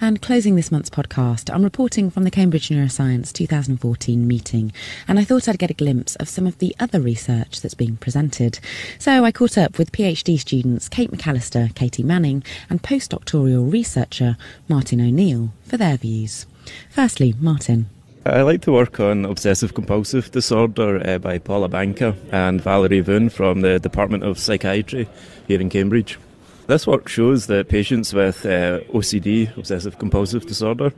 And 0.00 0.22
closing 0.22 0.54
this 0.56 0.72
month's 0.72 0.90
podcast, 0.90 1.52
I'm 1.52 1.62
reporting 1.62 2.10
from 2.10 2.24
the 2.24 2.30
Cambridge 2.30 2.68
Neuroscience 2.68 3.32
2014 3.32 4.26
meeting, 4.26 4.72
and 5.06 5.18
I 5.18 5.24
thought 5.24 5.48
I'd 5.48 5.58
get 5.58 5.70
a 5.70 5.74
glimpse 5.74 6.16
of 6.16 6.28
some 6.28 6.46
of 6.46 6.58
the 6.58 6.74
other 6.80 7.00
research 7.00 7.60
that's 7.60 7.74
being 7.74 7.96
presented. 7.96 8.60
So 8.98 9.24
I 9.24 9.32
caught 9.32 9.58
up 9.58 9.78
with 9.78 9.92
PhD 9.92 10.38
students 10.38 10.88
Kate 10.88 11.10
McAllister, 11.10 11.74
Katie 11.74 12.02
Manning, 12.02 12.42
and 12.70 12.82
postdoctoral 12.82 13.70
researcher 13.70 14.36
Martin 14.68 15.00
O'Neill 15.00 15.50
for 15.64 15.76
their 15.76 15.96
views. 15.96 16.46
Firstly, 16.90 17.34
Martin. 17.38 17.88
I 18.26 18.42
like 18.42 18.62
to 18.62 18.72
work 18.72 19.00
on 19.00 19.24
obsessive 19.24 19.74
compulsive 19.74 20.30
disorder 20.32 21.00
uh, 21.08 21.18
by 21.18 21.38
Paula 21.38 21.68
Banca 21.68 22.16
and 22.32 22.60
Valerie 22.60 23.00
Voon 23.00 23.28
from 23.30 23.60
the 23.60 23.78
Department 23.78 24.24
of 24.24 24.38
Psychiatry 24.38 25.08
here 25.46 25.60
in 25.60 25.70
Cambridge. 25.70 26.18
This 26.66 26.86
work 26.86 27.08
shows 27.08 27.46
that 27.46 27.68
patients 27.68 28.12
with 28.12 28.44
uh, 28.44 28.80
OCD, 28.92 29.56
obsessive 29.56 29.98
compulsive 29.98 30.46
disorder, 30.46 30.92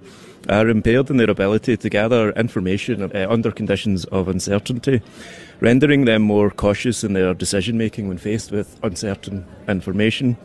are 0.48 0.68
impaired 0.68 1.11
in 1.11 1.18
their 1.18 1.30
ability 1.30 1.76
to 1.76 1.88
gather 1.90 2.30
information 2.33 3.02
uh, 3.02 3.26
under 3.28 3.52
conditions 3.52 4.06
of 4.06 4.26
uncertainty, 4.26 5.02
rendering 5.61 6.06
them 6.06 6.22
more 6.22 6.50
cautious 6.50 7.04
in 7.04 7.12
their 7.12 7.35
decision 7.35 7.76
making 7.78 8.09
when 8.09 8.18
faced 8.18 8.50
with 8.50 8.83
uncertain 8.83 9.46
information. 9.68 10.37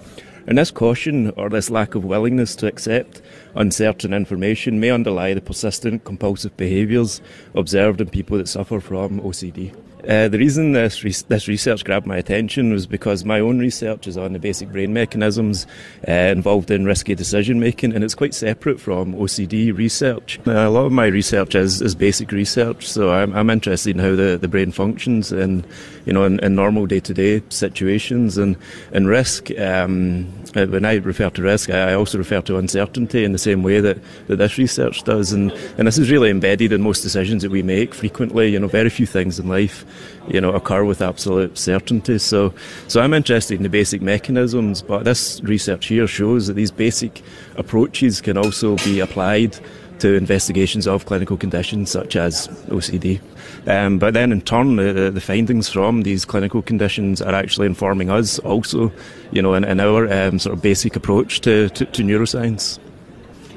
And 0.47 0.57
this 0.57 0.71
caution 0.71 1.31
or 1.31 1.49
this 1.49 1.69
lack 1.69 1.95
of 1.95 2.03
willingness 2.03 2.55
to 2.57 2.67
accept 2.67 3.21
uncertain 3.55 4.13
information 4.13 4.79
may 4.79 4.91
underlie 4.91 5.33
the 5.33 5.41
persistent 5.41 6.03
compulsive 6.03 6.55
behaviours 6.55 7.21
observed 7.55 8.01
in 8.01 8.09
people 8.09 8.37
that 8.37 8.47
suffer 8.47 8.79
from 8.79 9.19
OCD. 9.21 9.73
Uh, 10.07 10.27
the 10.27 10.37
reason 10.37 10.73
this, 10.73 11.03
re- 11.03 11.15
this 11.29 11.47
research 11.47 11.83
grabbed 11.83 12.05
my 12.05 12.17
attention 12.17 12.71
was 12.71 12.85
because 12.85 13.25
my 13.25 13.39
own 13.39 13.57
research 13.57 14.05
is 14.05 14.17
on 14.17 14.33
the 14.33 14.39
basic 14.39 14.71
brain 14.71 14.93
mechanisms 14.93 15.65
uh, 16.07 16.11
involved 16.11 16.69
in 16.69 16.85
risky 16.85 17.15
decision 17.15 17.59
making, 17.59 17.91
and 17.93 18.03
it's 18.03 18.13
quite 18.13 18.33
separate 18.33 18.79
from 18.79 19.15
OCD 19.15 19.75
research. 19.75 20.39
Uh, 20.45 20.51
a 20.51 20.69
lot 20.69 20.85
of 20.85 20.91
my 20.91 21.07
research 21.07 21.55
is, 21.55 21.81
is 21.81 21.95
basic 21.95 22.31
research, 22.31 22.87
so 22.87 23.11
I'm, 23.11 23.33
I'm, 23.33 23.49
interested 23.49 23.95
in 23.95 23.99
how 23.99 24.15
the, 24.15 24.37
the 24.39 24.47
brain 24.47 24.71
functions 24.71 25.31
in, 25.31 25.65
you 26.05 26.13
know, 26.13 26.23
in, 26.23 26.39
in 26.39 26.55
normal 26.55 26.85
day 26.85 26.99
to 26.99 27.13
day 27.13 27.41
situations 27.49 28.37
and, 28.37 28.55
and 28.91 29.07
risk. 29.07 29.49
Um, 29.59 30.27
uh, 30.55 30.65
when 30.67 30.85
I 30.85 30.95
refer 30.95 31.29
to 31.29 31.41
risk, 31.41 31.69
I 31.69 31.93
also 31.93 32.17
refer 32.17 32.41
to 32.41 32.57
uncertainty 32.57 33.23
in 33.23 33.31
the 33.31 33.37
same 33.37 33.63
way 33.63 33.79
that, 33.81 33.97
that 34.27 34.37
this 34.37 34.57
research 34.57 35.03
does, 35.03 35.33
and, 35.33 35.51
and 35.77 35.87
this 35.87 35.97
is 35.97 36.09
really 36.09 36.29
embedded 36.29 36.71
in 36.71 36.81
most 36.81 37.01
decisions 37.01 37.41
that 37.43 37.51
we 37.51 37.63
make 37.63 37.93
frequently. 37.93 38.49
You 38.49 38.59
know, 38.59 38.67
very 38.67 38.89
few 38.89 39.05
things 39.05 39.39
in 39.39 39.47
life 39.47 39.85
you 40.27 40.41
know, 40.41 40.51
occur 40.53 40.83
with 40.83 41.01
absolute 41.01 41.57
certainty. 41.57 42.17
So, 42.17 42.53
so 42.87 43.01
I'm 43.01 43.13
interested 43.13 43.55
in 43.55 43.63
the 43.63 43.69
basic 43.69 44.01
mechanisms, 44.01 44.81
but 44.81 45.03
this 45.03 45.41
research 45.43 45.87
here 45.87 46.07
shows 46.07 46.47
that 46.47 46.53
these 46.53 46.71
basic 46.71 47.21
approaches 47.57 48.21
can 48.21 48.37
also 48.37 48.75
be 48.77 48.99
applied 48.99 49.57
to 49.99 50.15
investigations 50.15 50.87
of 50.87 51.05
clinical 51.05 51.37
conditions 51.37 51.91
such 51.91 52.15
as 52.15 52.47
OCD. 52.67 53.21
Um, 53.67 53.97
but 53.97 54.13
then 54.13 54.31
in 54.31 54.41
turn, 54.41 54.75
the, 54.75 55.11
the, 55.11 55.21
findings 55.21 55.69
from 55.69 56.03
these 56.03 56.25
clinical 56.25 56.61
conditions 56.61 57.21
are 57.21 57.33
actually 57.33 57.67
informing 57.67 58.09
us 58.09 58.39
also, 58.39 58.91
you 59.31 59.41
know, 59.41 59.53
in, 59.53 59.63
in 59.63 59.79
our 59.79 60.11
um, 60.11 60.39
sort 60.39 60.55
of 60.55 60.61
basic 60.61 60.95
approach 60.95 61.41
to, 61.41 61.69
to, 61.69 61.85
to 61.85 62.03
neuroscience. 62.03 62.79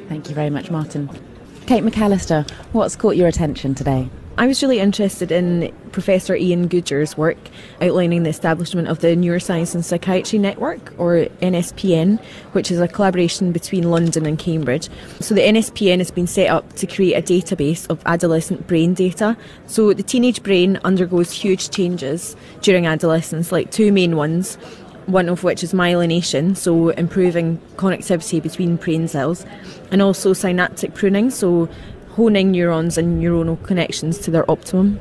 Thank 0.08 0.28
you 0.28 0.34
very 0.34 0.50
much, 0.50 0.70
Martin. 0.70 1.10
Kate 1.66 1.84
McAllister, 1.84 2.50
what's 2.72 2.96
caught 2.96 3.16
your 3.16 3.28
attention 3.28 3.74
today? 3.74 4.08
I 4.38 4.46
was 4.46 4.62
really 4.62 4.78
interested 4.78 5.32
in 5.32 5.74
Professor 5.90 6.36
Ian 6.36 6.68
Goodyer's 6.68 7.16
work 7.16 7.38
outlining 7.82 8.22
the 8.22 8.30
establishment 8.30 8.86
of 8.86 9.00
the 9.00 9.08
Neuroscience 9.08 9.74
and 9.74 9.84
Psychiatry 9.84 10.38
Network, 10.38 10.94
or 10.96 11.26
NSPN, 11.42 12.20
which 12.52 12.70
is 12.70 12.78
a 12.78 12.86
collaboration 12.86 13.50
between 13.50 13.90
London 13.90 14.26
and 14.26 14.38
Cambridge. 14.38 14.88
So 15.18 15.34
the 15.34 15.40
NSPN 15.40 15.98
has 15.98 16.12
been 16.12 16.28
set 16.28 16.50
up 16.50 16.72
to 16.74 16.86
create 16.86 17.14
a 17.14 17.20
database 17.22 17.90
of 17.90 18.00
adolescent 18.06 18.68
brain 18.68 18.94
data. 18.94 19.36
So 19.66 19.92
the 19.92 20.04
teenage 20.04 20.44
brain 20.44 20.78
undergoes 20.84 21.32
huge 21.32 21.70
changes 21.70 22.36
during 22.60 22.86
adolescence, 22.86 23.50
like 23.50 23.72
two 23.72 23.90
main 23.90 24.14
ones 24.14 24.56
one 25.06 25.30
of 25.30 25.42
which 25.42 25.64
is 25.64 25.72
myelination, 25.72 26.54
so 26.54 26.90
improving 26.90 27.58
connectivity 27.76 28.42
between 28.42 28.76
brain 28.76 29.08
cells, 29.08 29.46
and 29.90 30.02
also 30.02 30.34
synaptic 30.34 30.94
pruning, 30.94 31.30
so 31.30 31.66
honing 32.18 32.50
neurons 32.50 32.98
and 32.98 33.22
neuronal 33.22 33.62
connections 33.62 34.18
to 34.18 34.28
their 34.28 34.50
optimum. 34.50 34.98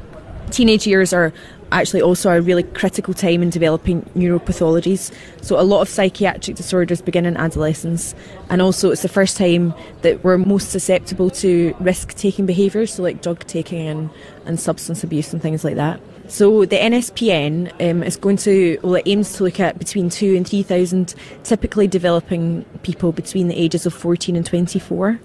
Teenage 0.51 0.85
years 0.85 1.13
are 1.13 1.33
actually 1.71 1.99
also 1.99 2.29
a 2.29 2.39
really 2.39 2.61
critical 2.61 3.11
time 3.11 3.41
in 3.41 3.49
developing 3.49 4.03
neuropathologies. 4.15 5.11
So 5.41 5.59
a 5.59 5.63
lot 5.63 5.81
of 5.81 5.89
psychiatric 5.89 6.55
disorders 6.55 7.01
begin 7.01 7.25
in 7.25 7.35
adolescence, 7.35 8.13
and 8.51 8.61
also 8.61 8.91
it's 8.91 9.01
the 9.01 9.09
first 9.09 9.35
time 9.35 9.73
that 10.03 10.23
we're 10.23 10.37
most 10.37 10.69
susceptible 10.69 11.31
to 11.31 11.75
risk-taking 11.79 12.45
behaviours, 12.45 12.93
so 12.93 13.01
like 13.01 13.23
drug 13.23 13.39
taking 13.47 13.87
and, 13.87 14.11
and 14.45 14.59
substance 14.59 15.03
abuse 15.03 15.33
and 15.33 15.41
things 15.41 15.63
like 15.63 15.75
that. 15.75 15.99
So 16.27 16.65
the 16.65 16.77
NSPN 16.77 17.71
um, 17.89 18.03
is 18.03 18.15
going 18.15 18.37
to, 18.37 18.77
well, 18.83 18.95
it 18.95 19.07
aims 19.07 19.33
to 19.37 19.43
look 19.43 19.59
at 19.59 19.79
between 19.79 20.11
two 20.11 20.35
and 20.35 20.47
3,000 20.47 21.15
typically 21.43 21.87
developing 21.87 22.63
people 22.83 23.11
between 23.11 23.47
the 23.47 23.55
ages 23.55 23.87
of 23.87 23.93
14 23.95 24.35
and 24.35 24.45
24. 24.45 25.19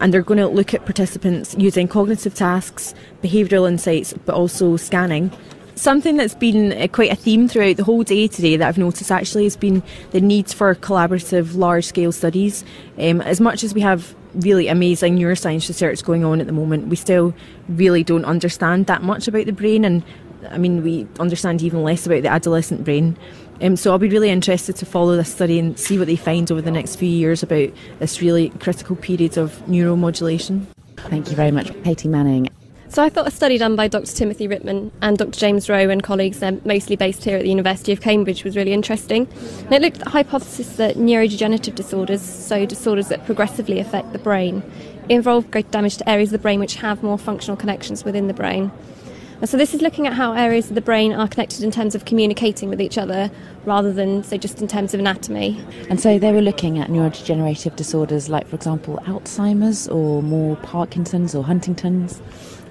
And 0.00 0.12
they're 0.12 0.22
going 0.22 0.38
to 0.38 0.48
look 0.48 0.74
at 0.74 0.84
participants 0.84 1.54
using 1.58 1.88
cognitive 1.88 2.34
tasks, 2.34 2.94
behavioural 3.22 3.68
insights, 3.68 4.12
but 4.24 4.34
also 4.34 4.76
scanning. 4.76 5.32
Something 5.74 6.16
that's 6.16 6.34
been 6.34 6.72
uh, 6.72 6.88
quite 6.88 7.12
a 7.12 7.16
theme 7.16 7.48
throughout 7.48 7.76
the 7.76 7.84
whole 7.84 8.02
day 8.02 8.28
today 8.28 8.56
that 8.56 8.66
I've 8.66 8.78
noticed 8.78 9.10
actually 9.10 9.44
has 9.44 9.56
been 9.56 9.82
the 10.10 10.20
need 10.20 10.50
for 10.50 10.74
collaborative 10.74 11.54
large 11.54 11.84
scale 11.84 12.12
studies. 12.12 12.64
Um, 12.98 13.20
as 13.20 13.40
much 13.40 13.62
as 13.62 13.74
we 13.74 13.82
have 13.82 14.14
really 14.34 14.68
amazing 14.68 15.18
neuroscience 15.18 15.68
research 15.68 16.02
going 16.02 16.24
on 16.24 16.40
at 16.40 16.46
the 16.46 16.52
moment, 16.52 16.88
we 16.88 16.96
still 16.96 17.34
really 17.68 18.02
don't 18.04 18.24
understand 18.24 18.86
that 18.86 19.02
much 19.02 19.28
about 19.28 19.46
the 19.46 19.52
brain 19.52 19.84
and 19.84 20.02
I 20.50 20.58
mean, 20.58 20.82
we 20.82 21.06
understand 21.18 21.62
even 21.62 21.82
less 21.82 22.06
about 22.06 22.22
the 22.22 22.28
adolescent 22.28 22.84
brain. 22.84 23.16
Um, 23.60 23.76
so 23.76 23.90
I'll 23.90 23.98
be 23.98 24.08
really 24.08 24.30
interested 24.30 24.76
to 24.76 24.86
follow 24.86 25.16
this 25.16 25.32
study 25.32 25.58
and 25.58 25.78
see 25.78 25.98
what 25.98 26.06
they 26.06 26.16
find 26.16 26.50
over 26.50 26.60
the 26.60 26.70
next 26.70 26.96
few 26.96 27.08
years 27.08 27.42
about 27.42 27.70
this 27.98 28.20
really 28.20 28.50
critical 28.50 28.96
period 28.96 29.38
of 29.38 29.52
neuromodulation. 29.66 30.66
Thank 30.96 31.30
you 31.30 31.36
very 31.36 31.50
much, 31.50 31.72
Katie 31.84 32.08
Manning. 32.08 32.48
So 32.88 33.02
I 33.02 33.08
thought 33.08 33.26
a 33.26 33.30
study 33.30 33.58
done 33.58 33.74
by 33.74 33.88
Dr. 33.88 34.12
Timothy 34.12 34.46
Rittman 34.46 34.92
and 35.02 35.18
Dr. 35.18 35.38
James 35.38 35.68
Rowe 35.68 35.90
and 35.90 36.02
colleagues, 36.02 36.42
um, 36.42 36.62
mostly 36.64 36.94
based 36.94 37.24
here 37.24 37.36
at 37.36 37.42
the 37.42 37.48
University 37.48 37.92
of 37.92 38.00
Cambridge, 38.00 38.44
was 38.44 38.56
really 38.56 38.72
interesting. 38.72 39.28
And 39.64 39.72
it 39.72 39.82
looked 39.82 39.98
at 39.98 40.04
the 40.04 40.10
hypothesis 40.10 40.76
that 40.76 40.96
neurodegenerative 40.96 41.74
disorders, 41.74 42.22
so 42.22 42.64
disorders 42.64 43.08
that 43.08 43.26
progressively 43.26 43.80
affect 43.80 44.12
the 44.12 44.18
brain, 44.18 44.62
involve 45.08 45.50
great 45.50 45.70
damage 45.70 45.96
to 45.98 46.08
areas 46.08 46.28
of 46.28 46.32
the 46.32 46.42
brain 46.42 46.60
which 46.60 46.76
have 46.76 47.02
more 47.02 47.18
functional 47.18 47.56
connections 47.56 48.04
within 48.04 48.28
the 48.28 48.34
brain. 48.34 48.70
And 49.40 49.48
so 49.48 49.56
this 49.56 49.74
is 49.74 49.82
looking 49.82 50.06
at 50.06 50.14
how 50.14 50.32
areas 50.32 50.68
of 50.68 50.74
the 50.74 50.80
brain 50.80 51.12
are 51.12 51.28
connected 51.28 51.62
in 51.62 51.70
terms 51.70 51.94
of 51.94 52.04
communicating 52.04 52.68
with 52.68 52.80
each 52.80 52.96
other 52.96 53.30
rather 53.64 53.92
than, 53.92 54.22
say, 54.24 54.38
just 54.38 54.62
in 54.62 54.68
terms 54.68 54.94
of 54.94 55.00
anatomy. 55.00 55.62
And 55.90 56.00
so 56.00 56.18
they 56.18 56.32
were 56.32 56.40
looking 56.40 56.78
at 56.78 56.88
neurodegenerative 56.88 57.76
disorders 57.76 58.28
like, 58.28 58.46
for 58.48 58.56
example, 58.56 58.98
Alzheimer's 59.04 59.88
or 59.88 60.22
more 60.22 60.56
Parkinson's 60.56 61.34
or 61.34 61.44
Huntington's. 61.44 62.22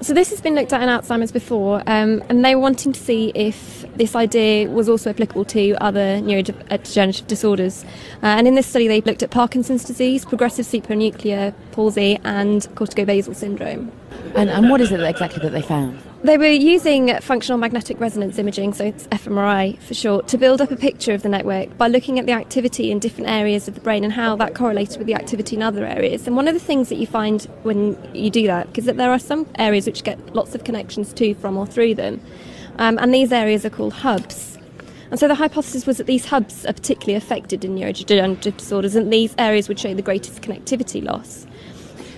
So 0.02 0.14
this 0.14 0.30
has 0.30 0.42
been 0.42 0.56
looked 0.56 0.74
at 0.74 0.82
in 0.82 0.90
Alzheimer's 0.90 1.32
before, 1.32 1.82
um, 1.88 2.22
and 2.28 2.44
they 2.44 2.54
were 2.54 2.62
wanting 2.62 2.92
to 2.92 3.00
see 3.00 3.32
if 3.34 3.86
this 3.96 4.14
idea 4.14 4.70
was 4.70 4.90
also 4.90 5.10
applicable 5.10 5.46
to 5.46 5.72
other 5.82 6.20
neurodegenerative 6.20 7.28
disorders. 7.28 7.86
Uh, 8.22 8.28
and 8.28 8.48
in 8.48 8.56
this 8.56 8.68
study, 8.68 8.88
they 8.88 9.02
looked 9.02 9.24
at 9.24 9.32
Parkinson's 9.32 9.86
disease, 9.86 10.26
progressive 10.26 10.66
supranuclear 10.66 11.54
palsy, 11.72 12.20
and 12.26 12.64
corticobasal 12.76 13.36
syndrome. 13.36 13.92
And, 14.36 14.50
and 14.50 14.70
what 14.70 14.82
is 14.82 14.92
it 14.92 15.00
exactly 15.00 15.42
that 15.44 15.54
they 15.54 15.62
found? 15.62 15.98
They 16.26 16.40
were 16.40 16.48
using 16.48 17.16
functional 17.20 17.60
magnetic 17.60 18.00
resonance 18.00 18.40
imaging, 18.40 18.74
so 18.74 18.86
it's 18.86 19.06
fMRI 19.10 19.78
for 19.78 19.94
short, 19.94 20.28
to 20.30 20.40
build 20.40 20.60
up 20.60 20.72
a 20.72 20.76
picture 20.76 21.14
of 21.14 21.22
the 21.22 21.30
network 21.30 21.78
by 21.78 21.88
looking 21.88 22.18
at 22.18 22.26
the 22.26 22.32
activity 22.32 22.90
in 22.90 22.98
different 22.98 23.30
areas 23.30 23.68
of 23.68 23.76
the 23.76 23.82
brain 23.82 24.04
and 24.04 24.12
how 24.12 24.36
that 24.38 24.56
correlated 24.56 24.98
with 24.98 25.06
the 25.06 25.14
activity 25.14 25.56
in 25.56 25.62
other 25.62 25.86
areas. 25.86 26.26
And 26.26 26.36
one 26.36 26.48
of 26.48 26.56
the 26.56 26.60
things 26.60 26.90
that 26.90 26.96
you 26.96 27.06
find 27.06 27.44
when 27.62 27.96
you 28.16 28.32
do 28.32 28.48
that 28.48 28.76
is 28.76 28.86
that 28.86 28.98
there 28.98 29.12
are 29.12 29.20
some 29.20 29.46
areas 29.60 29.86
which 29.86 30.04
get 30.04 30.34
lots 30.34 30.56
of 30.56 30.64
connections 30.64 31.14
to, 31.14 31.36
from, 31.36 31.58
or 31.58 31.68
through 31.68 31.94
them. 31.94 32.20
Um, 32.80 32.98
and 32.98 33.14
these 33.14 33.32
areas 33.32 33.64
are 33.64 33.70
called 33.70 33.94
hubs. 33.94 34.58
And 35.12 35.20
so 35.20 35.28
the 35.28 35.36
hypothesis 35.36 35.86
was 35.86 35.98
that 35.98 36.08
these 36.08 36.26
hubs 36.26 36.66
are 36.66 36.74
particularly 36.74 37.14
affected 37.14 37.64
in 37.64 37.76
neurodegenerative 37.76 38.58
disorders, 38.58 38.96
and 38.96 39.14
these 39.14 39.36
areas 39.38 39.68
would 39.68 39.80
show 39.80 39.94
the 39.94 40.02
greatest 40.02 40.42
connectivity 40.42 41.04
loss. 41.04 41.46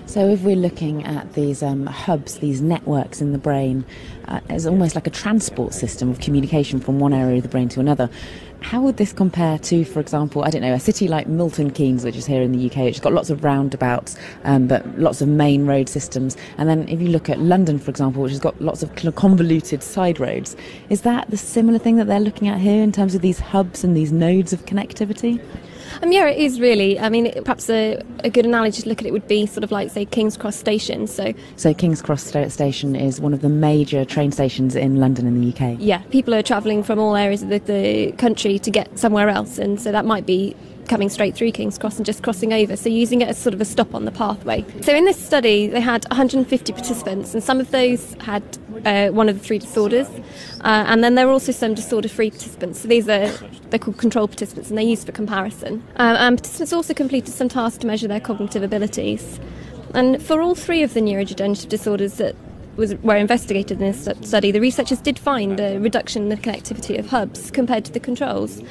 So, 0.08 0.30
if 0.30 0.42
we're 0.42 0.56
looking 0.56 1.04
at 1.04 1.34
these 1.34 1.62
um, 1.62 1.86
hubs, 1.86 2.40
these 2.40 2.62
networks 2.62 3.20
in 3.20 3.34
the 3.34 3.38
brain, 3.38 3.84
uh, 4.30 4.40
as 4.48 4.66
almost 4.66 4.96
like 4.96 5.06
a 5.06 5.10
transport 5.10 5.74
system 5.74 6.10
of 6.10 6.22
communication 6.22 6.80
from 6.80 6.98
one 7.00 7.14
area 7.14 7.36
of 7.36 7.44
the 7.44 7.50
brain 7.50 7.68
to 7.68 7.82
another, 7.82 8.10
how 8.62 8.82
would 8.82 8.96
this 8.96 9.12
compare 9.12 9.60
to, 9.60 9.84
for 9.84 10.00
example, 10.00 10.46
I 10.46 10.50
don't 10.50 10.62
know, 10.62 10.74
a 10.74 10.80
city 10.80 11.10
like 11.10 11.28
Milton 11.28 11.72
Keynes, 11.72 12.06
which 12.06 12.16
is 12.16 12.26
here 12.26 12.42
in 12.42 12.54
the 12.54 12.68
UK, 12.68 12.78
which 12.78 12.96
has 12.96 13.02
got 13.02 13.12
lots 13.12 13.30
of 13.30 13.44
roundabouts, 13.44 14.16
um, 14.46 14.66
but 14.66 14.98
lots 14.98 15.20
of 15.22 15.28
main 15.28 15.66
road 15.66 15.90
systems. 15.90 16.38
And 16.58 16.70
then 16.70 16.88
if 16.88 17.02
you 17.02 17.10
look 17.10 17.30
at 17.30 17.40
London, 17.40 17.78
for 17.78 17.92
example, 17.92 18.24
which 18.24 18.32
has 18.32 18.40
got 18.40 18.60
lots 18.62 18.84
of 18.84 18.96
convoluted 19.16 19.84
side 19.84 20.22
roads, 20.22 20.56
is 20.90 21.02
that 21.02 21.30
the 21.32 21.38
similar 21.38 21.80
thing 21.80 21.98
that 21.98 22.08
they're 22.08 22.22
looking 22.22 22.48
at 22.48 22.62
here 22.62 22.82
in 22.82 22.94
terms 22.94 23.14
of 23.14 23.22
these 23.22 23.40
hubs 23.40 23.84
and 23.84 23.96
these 23.96 24.14
nodes 24.14 24.54
of 24.54 24.66
connectivity? 24.66 25.42
Um, 26.02 26.12
yeah, 26.12 26.28
it 26.28 26.38
is 26.38 26.60
really. 26.60 27.00
I 27.00 27.10
mean, 27.10 27.32
perhaps 27.44 27.70
a, 27.70 28.02
a, 28.24 28.30
good 28.30 28.46
analogy 28.46 28.82
to 28.84 28.90
look 28.90 29.02
at 29.02 29.08
it 29.08 29.12
would 29.12 29.28
be 29.28 29.46
sort 29.46 29.64
of 29.64 29.72
like, 29.72 29.90
say, 29.90 30.06
King's 30.06 30.38
Cross 30.38 30.56
Station. 30.58 31.08
So, 31.08 31.34
so 31.56 31.74
King's 31.74 32.02
Cross 32.02 32.24
Station 32.24 32.96
is 32.96 33.20
one 33.20 33.34
of 33.34 33.42
the 33.42 33.50
major 33.50 34.06
train 34.06 34.32
stations 34.32 34.76
in 34.76 35.00
London 35.00 35.28
in 35.28 35.42
the 35.42 35.54
UK. 35.54 35.78
Yeah, 35.80 36.00
people 36.10 36.34
are 36.34 36.44
travelling 36.44 36.84
from 36.84 37.00
all 37.00 37.16
areas 37.16 37.44
of 37.44 37.50
the, 37.50 37.60
the 37.60 38.12
country 38.14 38.60
to 38.60 38.72
get 38.72 38.98
somewhere 38.98 39.30
else, 39.30 39.58
and 39.58 39.80
so 39.80 39.92
that 39.92 40.06
might 40.06 40.26
be 40.26 40.56
coming 40.88 41.10
straight 41.10 41.36
through 41.36 41.52
King's 41.52 41.78
Cross 41.78 41.98
and 41.98 42.06
just 42.06 42.24
crossing 42.24 42.54
over, 42.54 42.76
so 42.76 42.90
using 42.90 43.22
it 43.22 43.28
as 43.28 43.38
sort 43.38 43.54
of 43.54 43.62
a 43.62 43.66
stop 43.66 43.94
on 43.94 44.06
the 44.06 44.12
pathway. 44.12 44.66
So 44.82 44.96
in 44.96 45.06
this 45.06 45.24
study, 45.24 45.68
they 45.68 45.82
had 45.82 46.06
150 46.06 46.74
participants, 46.74 47.34
and 47.34 47.44
some 47.44 47.60
of 47.60 47.72
those 47.72 48.14
had 48.16 48.44
uh, 48.86 49.10
one 49.10 49.30
of 49.30 49.38
the 49.40 49.44
three 49.44 49.60
disorders, 49.60 50.08
uh, 50.62 50.86
and 50.88 51.04
then 51.04 51.16
there 51.16 51.28
were 51.28 51.34
also 51.34 51.52
some 51.52 51.74
disorder-free 51.74 52.32
participants. 52.32 52.82
So 52.82 52.88
these 52.88 53.08
are 53.08 53.28
they're 53.70 53.80
called 53.80 53.98
control 53.98 54.28
participants, 54.28 54.70
and 54.70 54.78
they're 54.78 54.86
used 54.86 55.06
for 55.06 55.12
comparison. 55.12 55.84
Um, 55.98 56.16
and 56.16 56.38
participants 56.38 56.74
also 56.74 56.94
completed 56.94 57.34
some 57.34 57.50
tasks 57.50 57.80
to 57.80 57.88
measure 57.88 58.08
their 58.08 58.22
cognitive 58.22 58.64
abilities. 58.64 59.40
And 59.94 60.22
for 60.22 60.42
all 60.42 60.56
three 60.56 60.84
of 60.84 60.94
the 60.94 61.00
neurodegenerative 61.02 61.70
disorders 61.70 62.16
that 62.16 62.36
was, 62.78 62.96
were 62.96 63.16
investigated 63.16 63.82
in 63.82 63.92
this 63.92 64.08
study, 64.28 64.52
the 64.52 64.62
researchers 64.62 65.00
did 65.00 65.18
find 65.18 65.60
a 65.60 65.80
reduction 65.80 66.24
in 66.24 66.30
the 66.30 66.38
connectivity 66.38 66.98
of 66.98 67.08
hubs 67.08 67.52
compared 67.52 67.86
to 67.86 67.92
the 67.92 68.00
controls. 68.00 68.62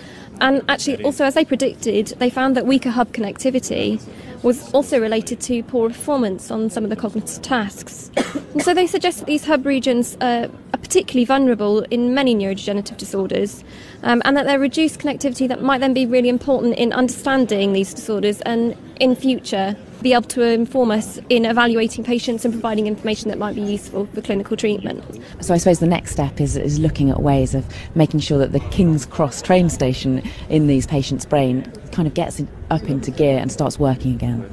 And 0.41 0.63
actually, 0.69 1.03
also 1.03 1.25
as 1.25 1.35
they 1.35 1.45
predicted, 1.45 2.09
they 2.19 2.31
found 2.31 2.57
that 2.57 2.67
weaker 2.67 2.91
hub 2.91 3.13
connectivity 3.13 4.01
was 4.43 4.73
also 4.73 5.01
related 5.01 5.41
to 5.41 5.63
poor 5.63 5.89
performance 5.89 6.51
on 6.51 6.71
some 6.71 6.85
of 6.85 6.91
the 6.91 6.97
cognitive 6.97 7.43
tasks. 7.43 8.11
and 8.53 8.63
so 8.67 8.75
they 8.75 8.87
suggest 8.87 9.19
that 9.19 9.27
these 9.27 9.45
hub 9.45 9.65
regions 9.65 10.17
are 10.21 10.49
particularly 10.73 11.25
vulnerable 11.25 11.81
in 11.91 12.15
many 12.15 12.35
neurodegenerative 12.35 12.97
disorders, 12.97 13.65
um, 14.03 14.23
and 14.25 14.37
that 14.37 14.47
their 14.47 14.59
reduced 14.59 15.01
connectivity 15.01 15.49
that 15.49 15.63
might 15.63 15.79
then 15.79 15.95
be 15.95 16.07
really 16.07 16.29
important 16.29 16.77
in 16.77 16.93
understanding 16.93 17.73
these 17.73 17.93
disorders 17.93 18.41
and 18.43 18.77
in 19.01 19.17
future 19.17 19.77
be 20.07 20.13
able 20.13 20.23
to 20.23 20.43
inform 20.43 20.93
us 20.93 21.19
in 21.31 21.45
evaluating 21.45 22.05
patients 22.05 22.45
and 22.45 22.55
providing 22.55 22.87
information 22.87 23.29
that 23.29 23.39
might 23.39 23.57
be 23.57 23.61
useful 23.61 24.07
for 24.15 24.21
clinical 24.21 24.57
treatment. 24.57 25.03
So 25.41 25.53
I 25.53 25.57
suppose 25.57 25.81
the 25.81 25.87
next 25.89 26.13
step 26.13 26.41
is, 26.41 26.57
is 26.57 26.79
looking 26.79 27.11
at 27.11 27.23
ways 27.23 27.57
of 27.57 27.67
making 27.97 28.21
sure 28.21 28.39
that 28.39 28.53
the 28.53 28.61
King's 28.71 29.05
Cross 29.05 29.43
train 29.43 29.69
station 29.69 30.23
in 30.49 30.69
these 30.69 30.87
patients' 30.87 31.25
brain 31.25 31.65
kind 31.91 32.07
of 32.07 32.15
gets 32.15 32.41
up 32.71 32.85
into 32.85 33.11
gear 33.11 33.37
and 33.37 33.51
starts 33.51 33.81
working 33.81 34.15
again. 34.15 34.49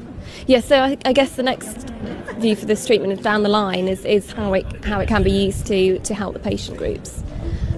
Yeah, 0.47 0.59
so 0.59 0.79
I, 0.79 0.97
I, 1.05 1.13
guess 1.13 1.35
the 1.35 1.43
next 1.43 1.87
view 2.39 2.55
for 2.55 2.65
this 2.65 2.87
treatment 2.87 3.21
down 3.21 3.43
the 3.43 3.49
line 3.49 3.87
is, 3.87 4.03
is 4.05 4.31
how 4.31 4.53
it 4.53 4.65
how 4.83 5.01
it 5.01 5.07
can 5.07 5.21
be 5.21 5.31
used 5.31 5.67
to 5.67 5.99
to 5.99 6.15
help 6.15 6.33
the 6.33 6.39
patient 6.39 6.79
groups. 6.79 7.23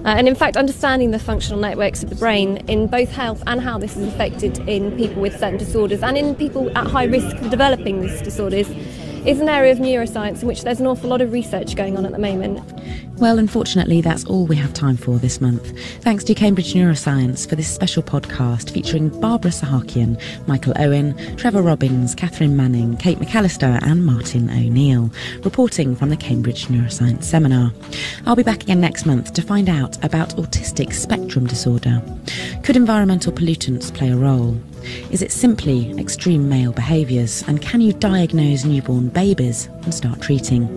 Uh, 0.06 0.10
and 0.10 0.28
in 0.28 0.36
fact, 0.36 0.56
understanding 0.56 1.10
the 1.10 1.18
functional 1.18 1.58
networks 1.58 2.04
of 2.04 2.10
the 2.10 2.14
brain 2.14 2.58
in 2.68 2.86
both 2.86 3.10
health 3.10 3.42
and 3.48 3.60
how 3.60 3.76
this 3.76 3.96
is 3.96 4.06
affected 4.06 4.56
in 4.68 4.96
people 4.96 5.20
with 5.20 5.32
certain 5.32 5.56
disorders 5.56 6.00
and 6.00 6.16
in 6.16 6.32
people 6.32 6.70
at 6.78 6.86
high 6.86 7.02
risk 7.02 7.36
for 7.38 7.48
developing 7.48 8.00
these 8.00 8.22
disorders 8.22 8.70
is 9.26 9.40
an 9.40 9.48
area 9.48 9.72
of 9.72 9.78
neuroscience 9.78 10.42
in 10.42 10.48
which 10.48 10.62
there's 10.62 10.78
an 10.78 10.86
awful 10.86 11.10
lot 11.10 11.20
of 11.20 11.32
research 11.32 11.74
going 11.74 11.96
on 11.96 12.06
at 12.06 12.12
the 12.12 12.18
moment. 12.18 12.60
Well, 13.18 13.38
unfortunately, 13.38 14.00
that's 14.00 14.24
all 14.26 14.46
we 14.46 14.56
have 14.56 14.72
time 14.74 14.96
for 14.96 15.18
this 15.18 15.40
month. 15.40 15.72
Thanks 16.02 16.22
to 16.24 16.34
Cambridge 16.34 16.74
Neuroscience 16.74 17.48
for 17.48 17.56
this 17.56 17.66
special 17.66 18.02
podcast 18.02 18.70
featuring 18.70 19.08
Barbara 19.20 19.50
Sahakian, 19.50 20.20
Michael 20.46 20.74
Owen, 20.76 21.16
Trevor 21.36 21.62
Robbins, 21.62 22.14
Catherine 22.14 22.56
Manning, 22.56 22.96
Kate 22.98 23.18
McAllister, 23.18 23.82
and 23.82 24.04
Martin 24.04 24.50
O'Neill, 24.50 25.10
reporting 25.42 25.96
from 25.96 26.10
the 26.10 26.16
Cambridge 26.16 26.66
Neuroscience 26.66 27.24
Seminar. 27.24 27.72
I'll 28.26 28.36
be 28.36 28.42
back 28.42 28.62
again 28.62 28.80
next 28.80 29.06
month 29.06 29.32
to 29.32 29.42
find 29.42 29.68
out 29.68 30.02
about 30.04 30.36
autistic 30.36 30.92
spectrum 30.92 31.46
disorder. 31.46 32.02
Could 32.62 32.76
environmental 32.76 33.32
pollutants 33.32 33.92
play 33.92 34.12
a 34.12 34.16
role? 34.16 34.60
Is 35.10 35.22
it 35.22 35.32
simply 35.32 35.92
extreme 35.98 36.48
male 36.48 36.72
behaviours? 36.72 37.42
And 37.46 37.62
can 37.62 37.80
you 37.80 37.92
diagnose 37.92 38.64
newborn 38.64 39.08
babies 39.08 39.68
and 39.82 39.94
start 39.94 40.20
treating? 40.20 40.68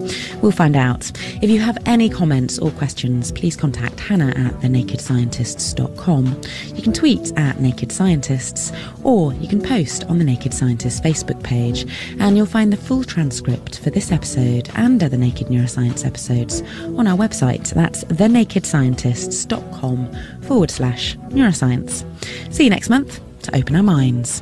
We'll 0.42 0.52
find 0.52 0.76
out. 0.76 1.12
If 1.42 1.50
you 1.50 1.60
have 1.60 1.78
any 1.86 2.10
comments 2.10 2.60
or 2.60 2.72
questions, 2.72 3.32
please 3.32 3.56
contact 3.56 4.00
Hannah 4.00 4.30
at 4.30 4.54
thenakedscientists.com. 4.62 6.42
You 6.76 6.82
can 6.82 6.94
tweet 6.94 7.38
at 7.38 7.60
Naked 7.60 7.92
Scientists, 7.92 8.72
or 9.04 9.34
you 9.34 9.48
can 9.48 9.62
post 9.62 10.06
on 10.06 10.18
the 10.18 10.26
Naked 10.26 10.54
Scientists 10.54 11.00
Facebook 11.00 11.44
page, 11.44 11.86
and 12.20 12.38
you'll 12.38 12.46
find 12.46 12.74
the 12.74 12.78
full 12.78 13.04
transcript 13.04 13.80
for 13.80 13.90
this 13.90 14.12
episode 14.12 14.70
and 14.76 15.04
other 15.04 15.18
Naked 15.18 15.48
Neuroscience 15.48 16.06
episodes 16.06 16.62
on 16.98 17.08
our 17.08 17.18
website. 17.18 17.74
That's 17.74 18.04
thenakedscientists.com 18.06 20.42
forward 20.42 20.72
slash 20.72 21.18
neuroscience. 21.30 22.06
See 22.54 22.66
you 22.66 22.70
next 22.70 22.90
month 22.90 23.22
open 23.54 23.76
our 23.76 23.84
minds. 23.84 24.42